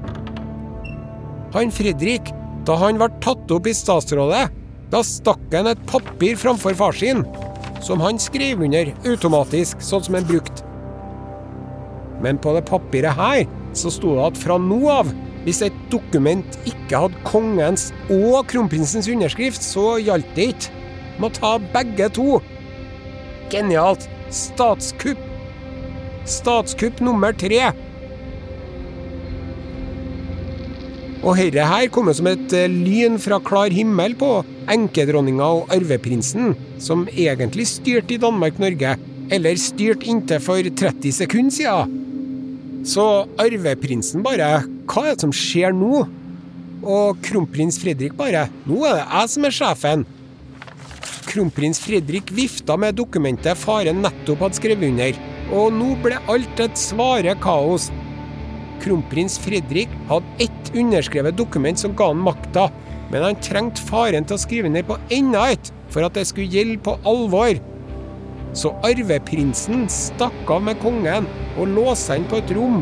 Han 1.56 1.72
Fredrik, 1.72 2.34
da 2.68 2.76
han 2.82 3.00
ble 3.00 3.08
tatt 3.24 3.54
opp 3.54 3.70
i 3.70 3.76
statsrådet, 3.78 4.50
da 4.92 5.04
stakk 5.04 5.44
han 5.54 5.70
et 5.72 5.84
papir 5.90 6.38
framfor 6.40 6.76
far 6.78 6.96
sin, 6.96 7.26
som 7.84 8.02
han 8.02 8.20
skrev 8.20 8.64
under 8.66 8.94
automatisk, 9.06 9.82
sånn 9.84 10.06
som 10.08 10.18
han 10.18 10.28
brukte. 10.28 10.64
Men 12.24 12.40
på 12.42 12.56
det 12.56 12.66
papiret 12.70 13.18
her 13.18 13.44
så 13.78 13.92
sto 13.94 14.16
det 14.18 14.26
at 14.32 14.40
fra 14.42 14.58
nå 14.62 14.80
av, 14.90 15.12
hvis 15.46 15.62
et 15.64 15.76
dokument 15.92 16.58
ikke 16.68 17.04
hadde 17.06 17.26
kongens 17.28 17.92
og 18.12 18.48
kronprinsens 18.52 19.08
underskrift, 19.12 19.64
så 19.64 19.96
gjaldt 20.02 20.34
det 20.36 20.52
ikke. 20.56 20.74
Må 21.22 21.30
ta 21.34 21.56
begge 21.74 22.10
to. 22.14 22.42
Genialt. 23.54 24.10
Statskupp. 24.34 25.22
Statskupp 26.28 27.00
nummer 27.00 27.32
tre. 27.32 27.72
Og 31.26 31.34
herre 31.40 31.66
her 31.66 31.88
kommer 31.94 32.14
som 32.14 32.30
et 32.30 32.54
eh, 32.54 32.70
lyn 32.70 33.18
fra 33.22 33.40
klar 33.42 33.74
himmel 33.74 34.14
på 34.20 34.32
enkedronninga 34.70 35.48
og 35.60 35.72
arveprinsen, 35.74 36.54
som 36.82 37.08
egentlig 37.10 37.66
styrte 37.72 38.16
i 38.16 38.20
Danmark-Norge, 38.22 38.94
eller 39.34 39.58
styrte 39.60 40.08
inntil 40.08 40.44
for 40.44 40.62
30 40.62 41.16
sekunder 41.18 41.56
siden. 41.56 41.96
Så 42.88 43.04
arveprinsen 43.42 44.24
bare 44.24 44.62
Hva 44.88 45.02
er 45.04 45.16
det 45.18 45.26
som 45.26 45.34
skjer 45.36 45.74
nå? 45.76 46.06
Og 46.88 47.18
kronprins 47.26 47.80
Fredrik 47.82 48.14
bare 48.16 48.46
Nå 48.70 48.78
er 48.86 49.00
det 49.00 49.08
jeg 49.10 49.32
som 49.34 49.48
er 49.48 49.56
sjefen. 49.58 50.06
Kronprins 51.28 51.82
Fredrik 51.84 52.30
vifta 52.32 52.78
med 52.80 52.96
dokumentet 52.96 53.60
faren 53.60 54.00
nettopp 54.06 54.46
hadde 54.46 54.60
skrevet 54.62 54.94
under, 54.94 55.18
og 55.52 55.74
nå 55.76 55.90
ble 56.06 56.22
alt 56.32 56.62
et 56.64 56.80
svare 56.80 57.34
kaos 57.44 57.90
Kronprins 58.84 59.38
Fredrik 59.42 59.90
hadde 60.10 60.46
ett 60.46 60.72
underskrevet 60.76 61.38
dokument 61.38 61.80
som 61.80 61.96
ga 61.96 62.12
han 62.12 62.22
makta, 62.24 62.68
men 63.12 63.24
han 63.24 63.40
trengte 63.44 63.84
faren 63.88 64.28
til 64.28 64.38
å 64.38 64.42
skrive 64.42 64.72
ned 64.72 64.88
på 64.88 65.00
enda 65.14 65.48
et 65.54 65.72
for 65.94 66.06
at 66.06 66.18
det 66.18 66.28
skulle 66.30 66.52
gjelde 66.52 66.82
på 66.86 66.98
alvor. 67.08 67.60
Så 68.58 68.74
arveprinsen 68.86 69.86
stakk 69.92 70.52
av 70.52 70.64
med 70.66 70.80
kongen 70.82 71.28
og 71.58 71.74
låste 71.76 72.12
seg 72.12 72.22
inn 72.22 72.30
på 72.32 72.40
et 72.42 72.54
rom. 72.58 72.82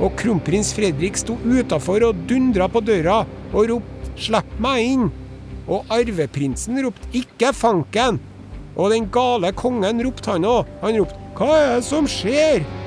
Og 0.00 0.14
kronprins 0.16 0.72
Fredrik 0.76 1.18
sto 1.20 1.36
utafor 1.44 2.06
og 2.08 2.24
dundra 2.28 2.68
på 2.72 2.80
døra 2.84 3.22
og 3.52 3.68
ropte 3.68 4.14
'slipp 4.16 4.52
meg 4.58 4.84
inn'. 4.84 5.10
Og 5.68 5.84
arveprinsen 5.92 6.80
ropte 6.84 7.08
'ikke 7.12 7.52
fanken'. 7.52 8.20
Og 8.76 8.90
den 8.90 9.10
gale 9.10 9.52
kongen 9.52 10.02
ropte 10.04 10.30
han 10.30 10.44
òg. 10.44 10.66
Han 10.82 10.96
ropte 10.96 11.18
'hva 11.36 11.50
er 11.56 11.76
det 11.76 11.84
som 11.84 12.06
skjer'? 12.06 12.79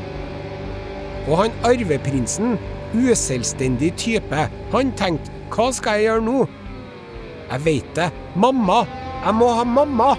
Og 1.27 1.37
han 1.39 1.55
arveprinsen, 1.67 2.57
uselvstendig 2.93 3.93
type, 3.99 4.47
han 4.73 4.91
tenkte 4.99 5.31
hva 5.53 5.69
skal 5.75 5.99
jeg 5.99 6.07
gjøre 6.09 6.25
nå? 6.25 6.37
Jeg 7.51 7.65
veit 7.65 7.89
det. 7.97 8.09
Mamma! 8.39 8.83
Jeg 9.23 9.37
må 9.37 9.51
ha 9.53 9.63
mamma! 9.67 10.13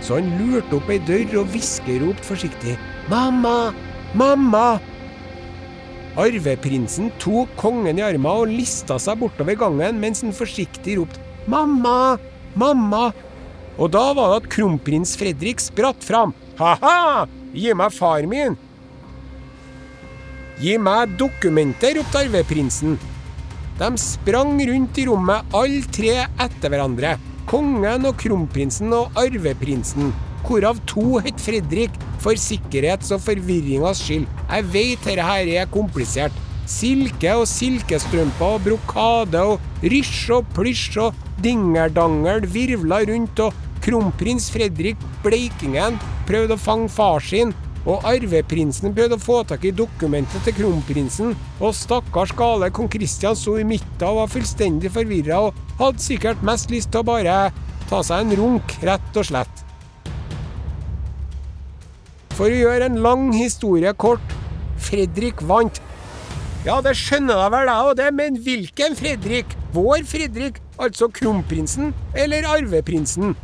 Så 0.00 0.16
han 0.16 0.30
lurte 0.38 0.78
opp 0.78 0.88
ei 0.92 1.00
dør 1.04 1.42
og 1.42 1.50
hviskeropte 1.52 2.24
forsiktig. 2.24 2.76
Mamma! 3.10 3.72
Mamma! 4.16 4.78
Arveprinsen 6.20 7.10
tok 7.22 7.50
kongen 7.60 8.00
i 8.00 8.04
armen 8.04 8.30
og 8.30 8.50
lista 8.50 8.96
seg 9.02 9.20
bortover 9.20 9.58
gangen 9.58 10.00
mens 10.02 10.24
han 10.24 10.34
forsiktig 10.34 10.98
ropte 11.00 11.22
Mamma! 11.50 12.16
Mamma! 12.58 13.10
Og 13.80 13.92
da 13.94 14.10
var 14.14 14.32
det 14.32 14.40
at 14.42 14.50
kronprins 14.52 15.14
Fredrik 15.18 15.62
spratt 15.62 16.02
fram. 16.04 16.34
Ha-ha! 16.58 17.26
Gi 17.56 17.72
meg 17.74 17.94
far 17.94 18.26
min! 18.30 18.58
Gi 20.60 20.74
meg 20.76 21.14
dokumenter, 21.16 21.94
ropte 21.96 22.20
arveprinsen. 22.20 22.98
De 23.78 23.86
sprang 23.96 24.58
rundt 24.68 24.98
i 25.00 25.06
rommet, 25.08 25.46
alle 25.56 25.86
tre 25.88 26.26
etter 26.26 26.68
hverandre. 26.68 27.14
Kongen 27.48 28.04
og 28.04 28.18
kronprinsen 28.20 28.92
og 28.92 29.16
arveprinsen, 29.16 30.10
hvorav 30.44 30.82
to 30.90 31.16
het 31.24 31.40
Fredrik, 31.40 31.96
for 32.20 32.36
sikkerhets- 32.36 33.08
og 33.16 33.22
forvirringas 33.24 34.02
skyld. 34.04 34.28
Jeg 34.50 34.68
veit 34.74 35.08
dette 35.08 35.24
her 35.30 35.48
er 35.62 35.72
komplisert. 35.72 36.36
Silke 36.68 37.32
og 37.40 37.48
silkestrømper 37.48 38.58
og 38.58 38.60
brokade 38.68 39.40
og 39.40 39.64
rysj 39.80 40.28
og 40.36 40.52
plysj 40.52 41.00
og 41.06 41.24
dingerdangel 41.40 42.44
virvla 42.44 43.00
rundt, 43.08 43.40
og 43.40 43.56
kronprins 43.80 44.52
Fredrik 44.52 45.00
Bleikingen 45.24 45.96
prøvde 46.28 46.60
å 46.60 46.64
fange 46.68 46.92
far 46.92 47.24
sin, 47.24 47.56
og 47.88 48.04
arveprinsen 48.04 48.92
prøvde 48.96 49.16
å 49.16 49.22
få 49.22 49.38
tak 49.48 49.64
i 49.64 49.72
dokumentet 49.72 50.44
til 50.44 50.56
kronprinsen, 50.58 51.34
og 51.60 51.76
stakkars 51.76 52.34
gale 52.36 52.68
kong 52.74 52.90
Kristian 52.92 53.38
sto 53.38 53.56
i 53.60 53.64
midten 53.66 54.06
og 54.08 54.22
var 54.22 54.32
fullstendig 54.34 54.92
forvirra 54.92 55.40
og 55.46 55.60
hadde 55.80 56.04
sikkert 56.04 56.44
mest 56.46 56.72
lyst 56.72 56.92
til 56.92 57.00
å 57.00 57.08
bare 57.08 57.38
ta 57.88 58.02
seg 58.06 58.26
en 58.26 58.36
runk, 58.38 58.76
rett 58.84 59.16
og 59.16 59.26
slett. 59.30 59.64
For 62.36 62.48
å 62.48 62.60
gjøre 62.60 62.88
en 62.88 63.00
lang 63.04 63.30
historie 63.36 63.92
kort 64.00 64.36
Fredrik 64.80 65.42
vant. 65.44 65.76
Ja, 66.64 66.78
det 66.84 66.94
skjønner 66.96 67.36
jeg 67.36 67.52
vel, 67.52 67.68
jeg 67.72 67.90
og 67.90 67.98
det, 67.98 68.08
men 68.16 68.38
hvilken 68.44 68.96
Fredrik? 68.96 69.52
Vår 69.72 70.04
Fredrik, 70.08 70.58
altså 70.80 71.08
kronprinsen 71.12 71.94
eller 72.16 72.48
arveprinsen? 72.48 73.34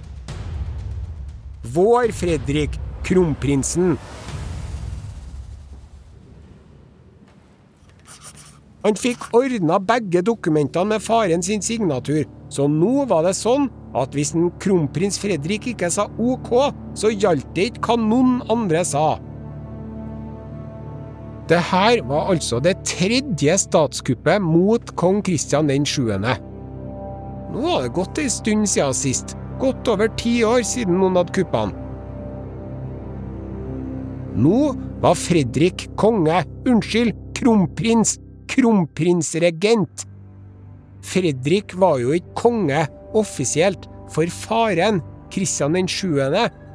Vår 1.76 2.12
Fredrik, 2.16 2.76
kronprinsen. 3.06 3.96
Han 8.86 8.94
fikk 8.94 9.32
ordna 9.34 9.80
begge 9.82 10.20
dokumentene 10.22 10.94
med 10.94 11.02
faren 11.02 11.42
sin 11.42 11.62
signatur, 11.64 12.22
så 12.54 12.68
nå 12.70 13.02
var 13.10 13.24
det 13.26 13.32
sånn 13.34 13.64
at 13.98 14.12
hvis 14.14 14.30
en 14.38 14.52
kronprins 14.62 15.16
Fredrik 15.18 15.64
ikke 15.72 15.88
sa 15.90 16.04
OK, 16.22 16.52
så 16.94 17.10
gjaldt 17.10 17.48
det 17.56 17.72
ikke 17.72 17.88
hva 17.88 17.96
noen 17.98 18.36
andre 18.52 18.84
sa. 18.86 19.16
Det 21.50 21.58
her 21.72 22.04
var 22.06 22.30
altså 22.30 22.60
det 22.62 22.76
tredje 22.86 23.56
statskuppet 23.58 24.42
mot 24.42 24.92
kong 24.98 25.18
Kristian 25.26 25.66
den 25.70 25.86
7. 25.86 26.12
Nå 26.22 27.64
var 27.64 27.82
det 27.82 27.90
gått 27.96 28.20
ei 28.22 28.30
stund 28.30 28.70
siden 28.70 28.94
sist, 28.94 29.34
godt 29.58 29.90
over 29.90 30.14
ti 30.14 30.36
år 30.46 30.62
siden 30.66 31.00
noen 31.00 31.18
hadde 31.18 31.34
kuppa 31.40 31.64
han. 31.64 31.74
Nå 34.46 34.62
var 35.02 35.18
Fredrik 35.18 35.88
konge, 35.98 36.44
unnskyld, 36.70 37.18
kronprins, 37.34 38.14
kronprinsregent. 38.50 40.06
Fredrik 41.06 41.74
var 41.78 42.00
jo 42.02 42.14
ikke 42.16 42.36
konge 42.38 42.86
offisielt, 43.16 43.88
for 44.12 44.30
faren, 44.30 45.02
Kristian 45.32 45.74
den 45.74 45.88
7., 45.90 46.20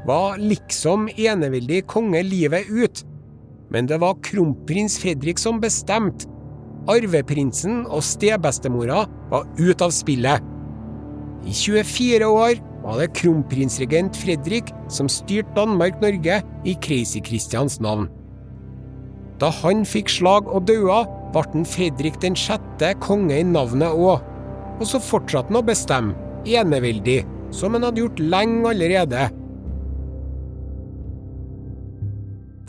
var 0.08 0.40
liksom 0.42 1.10
eneveldig 1.14 1.86
konge 1.88 2.24
livet 2.26 2.70
ut. 2.70 3.06
men 3.72 3.88
det 3.88 4.02
var 4.04 4.20
kronprins 4.20 4.98
Fredrik 5.00 5.40
som 5.40 5.62
bestemte. 5.64 6.28
Arveprinsen 6.92 7.86
og 7.88 8.04
stebestemora 8.04 9.06
var 9.32 9.46
ute 9.60 9.86
av 9.86 9.94
spillet. 9.96 10.42
I 11.48 11.54
24 11.56 12.28
år 12.28 12.60
var 12.82 12.98
det 13.00 13.14
kronprinsregent 13.16 14.18
Fredrik 14.18 14.74
som 14.90 15.10
styrte 15.10 15.54
Danmark-Norge 15.56 16.42
i 16.66 16.76
Crazy 16.84 17.22
Christians 17.26 17.80
navn. 17.80 18.10
Da 19.40 19.50
han 19.62 19.86
fikk 19.88 20.10
slag 20.12 20.50
og 20.50 20.68
daua, 20.68 21.06
ble 21.32 21.66
Fredrik 21.68 22.20
den 22.22 22.36
sjette 22.36 22.94
konge 23.04 23.40
i 23.40 23.46
navnet 23.48 23.92
òg. 23.92 24.24
Og 24.82 24.88
så 24.88 25.00
fortsatte 25.04 25.52
han 25.52 25.62
å 25.62 25.66
bestemme, 25.66 26.16
eneveldig, 26.48 27.22
som 27.54 27.76
han 27.76 27.86
hadde 27.86 28.02
gjort 28.02 28.20
lenge 28.20 28.72
allerede. 28.72 29.28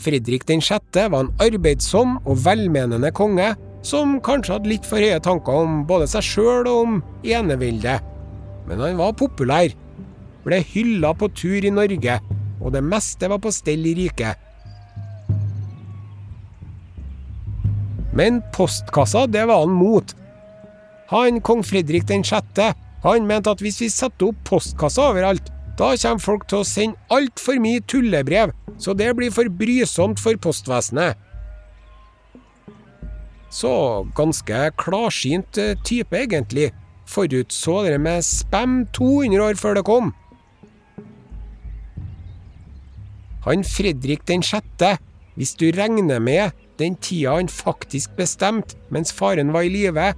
Fredrik 0.03 0.45
den 0.49 0.61
sjette 0.61 1.07
var 1.09 1.25
en 1.25 1.35
arbeidsom 1.43 2.17
og 2.23 2.41
velmenende 2.43 3.11
konge, 3.15 3.53
som 3.83 4.19
kanskje 4.23 4.57
hadde 4.57 4.71
litt 4.71 4.87
for 4.87 5.03
høye 5.03 5.19
tanker 5.23 5.63
om 5.65 5.81
både 5.87 6.07
seg 6.11 6.27
sjøl 6.27 6.67
og 6.67 6.81
om 6.85 6.99
eneveldet. 7.23 8.03
Men 8.67 8.83
han 8.83 8.99
var 8.99 9.15
populær, 9.19 9.73
ble 10.43 10.59
hylla 10.73 11.11
på 11.15 11.31
tur 11.35 11.63
i 11.63 11.71
Norge, 11.71 12.19
og 12.63 12.75
det 12.75 12.83
meste 12.83 13.27
var 13.31 13.41
på 13.43 13.51
stell 13.51 13.83
i 13.87 13.95
riket. 14.03 14.42
Men 18.13 18.41
postkassa, 18.53 19.25
det 19.27 19.45
var 19.49 19.65
han 19.65 19.73
mot. 19.73 20.15
Han, 21.09 21.41
kong 21.41 21.63
Fredrik 21.65 22.05
den 22.09 22.23
sjette, 22.25 22.73
han 23.03 23.27
mente 23.27 23.51
at 23.51 23.61
hvis 23.61 23.81
vi 23.83 23.89
setter 23.91 24.31
opp 24.31 24.39
postkassa 24.47 25.09
overalt, 25.11 25.49
da 25.77 25.91
kommer 25.97 26.21
folk 26.21 26.45
til 26.49 26.61
å 26.61 26.67
sende 26.67 27.13
altfor 27.13 27.57
mye 27.61 27.81
tullebrev, 27.89 28.53
så 28.77 28.93
det 28.97 29.09
blir 29.17 29.33
for 29.33 29.49
brysomt 29.49 30.21
for 30.21 30.37
postvesenet. 30.41 31.17
Så 33.53 33.73
ganske 34.17 34.69
klarsynt 34.81 35.59
eh, 35.61 35.75
type, 35.85 36.17
egentlig. 36.17 36.71
Forutså 37.05 37.83
det 37.85 37.99
med 38.01 38.25
spam 38.25 38.83
200 38.97 39.43
år 39.45 39.59
før 39.59 39.77
det 39.77 39.85
kom. 39.85 40.13
Han 43.45 43.65
Fredrik 43.67 44.23
den 44.29 44.41
sjette, 44.45 44.95
hvis 45.37 45.53
du 45.59 45.67
regner 45.75 46.21
med 46.23 46.62
den 46.81 46.95
tida 47.01 47.35
han 47.37 47.51
faktisk 47.51 48.15
bestemte 48.17 48.77
mens 48.93 49.13
faren 49.13 49.53
var 49.53 49.67
i 49.67 49.73
live, 49.73 50.11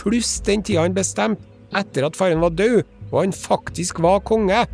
pluss 0.00 0.38
den 0.46 0.64
tida 0.66 0.84
han 0.84 0.96
bestemte 0.96 1.46
etter 1.76 2.08
at 2.08 2.18
faren 2.18 2.42
var 2.42 2.54
død 2.56 2.82
og 3.10 3.20
han 3.22 3.34
faktisk 3.34 4.00
var 4.02 4.22
konge, 4.26 4.64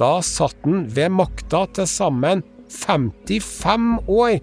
da 0.00 0.12
satt 0.24 0.56
han 0.66 0.86
ved 0.92 1.12
makta 1.14 1.64
til 1.76 1.88
sammen 1.88 2.42
55 2.72 4.08
år. 4.08 4.38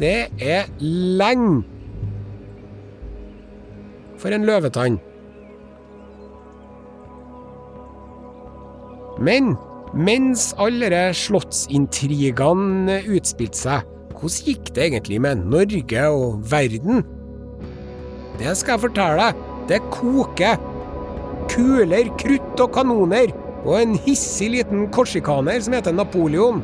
Det 0.00 0.28
er 0.40 0.68
lenge 0.80 1.62
for 4.20 4.32
en 4.32 4.44
løvetann. 4.48 4.98
Men 9.20 9.54
mens 9.92 10.50
alle 10.60 11.10
slottsintrigene 11.16 13.00
utspilte 13.10 13.58
seg, 13.58 13.88
hvordan 14.20 14.46
gikk 14.46 14.74
det 14.76 14.82
egentlig 14.84 15.20
med 15.24 15.46
Norge 15.48 16.02
og 16.12 16.42
verden? 16.50 17.04
Det 18.40 18.56
skal 18.56 18.76
jeg 18.76 18.84
fortelle 18.84 19.30
deg. 19.30 19.46
Det 19.70 19.80
koker. 19.94 20.60
Kuler, 21.50 22.10
krutt 22.20 22.60
og 22.60 22.72
kanoner. 22.74 23.32
Og 23.64 23.74
en 23.80 23.96
hissig 24.04 24.50
liten 24.54 24.86
korsikaner 24.92 25.60
som 25.64 25.76
heter 25.76 25.96
Napoleon. 25.96 26.60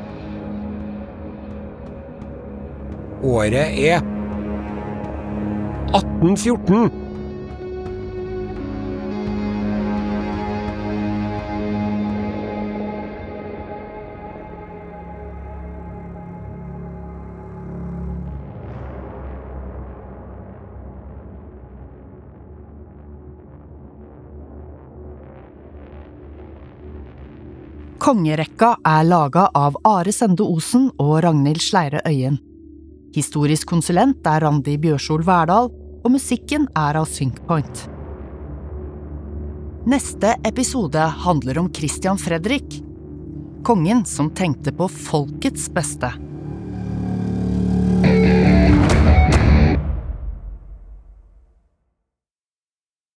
Året 3.24 3.72
er 3.88 4.04
1814. 5.96 7.05
Kongerekka 28.06 28.68
er 28.86 29.02
laga 29.02 29.48
av 29.58 29.74
Are 29.82 30.12
Sende 30.14 30.44
Osen 30.46 30.84
og 31.02 31.24
Ragnhild 31.24 31.58
Sleire 31.58 31.98
Øyen. 32.06 32.36
Historisk 33.16 33.66
konsulent 33.72 34.28
er 34.30 34.44
Randi 34.44 34.76
Bjørsol 34.78 35.24
Verdal, 35.26 35.72
og 36.04 36.12
musikken 36.14 36.68
er 36.78 37.00
av 37.00 37.08
Syncpoint. 37.10 37.80
Neste 39.90 40.36
episode 40.46 41.02
handler 41.24 41.58
om 41.64 41.72
Christian 41.74 42.22
Fredrik. 42.22 42.78
Kongen 43.66 44.04
som 44.06 44.30
tenkte 44.30 44.70
på 44.70 44.86
folkets 44.86 45.66
beste. 45.74 46.12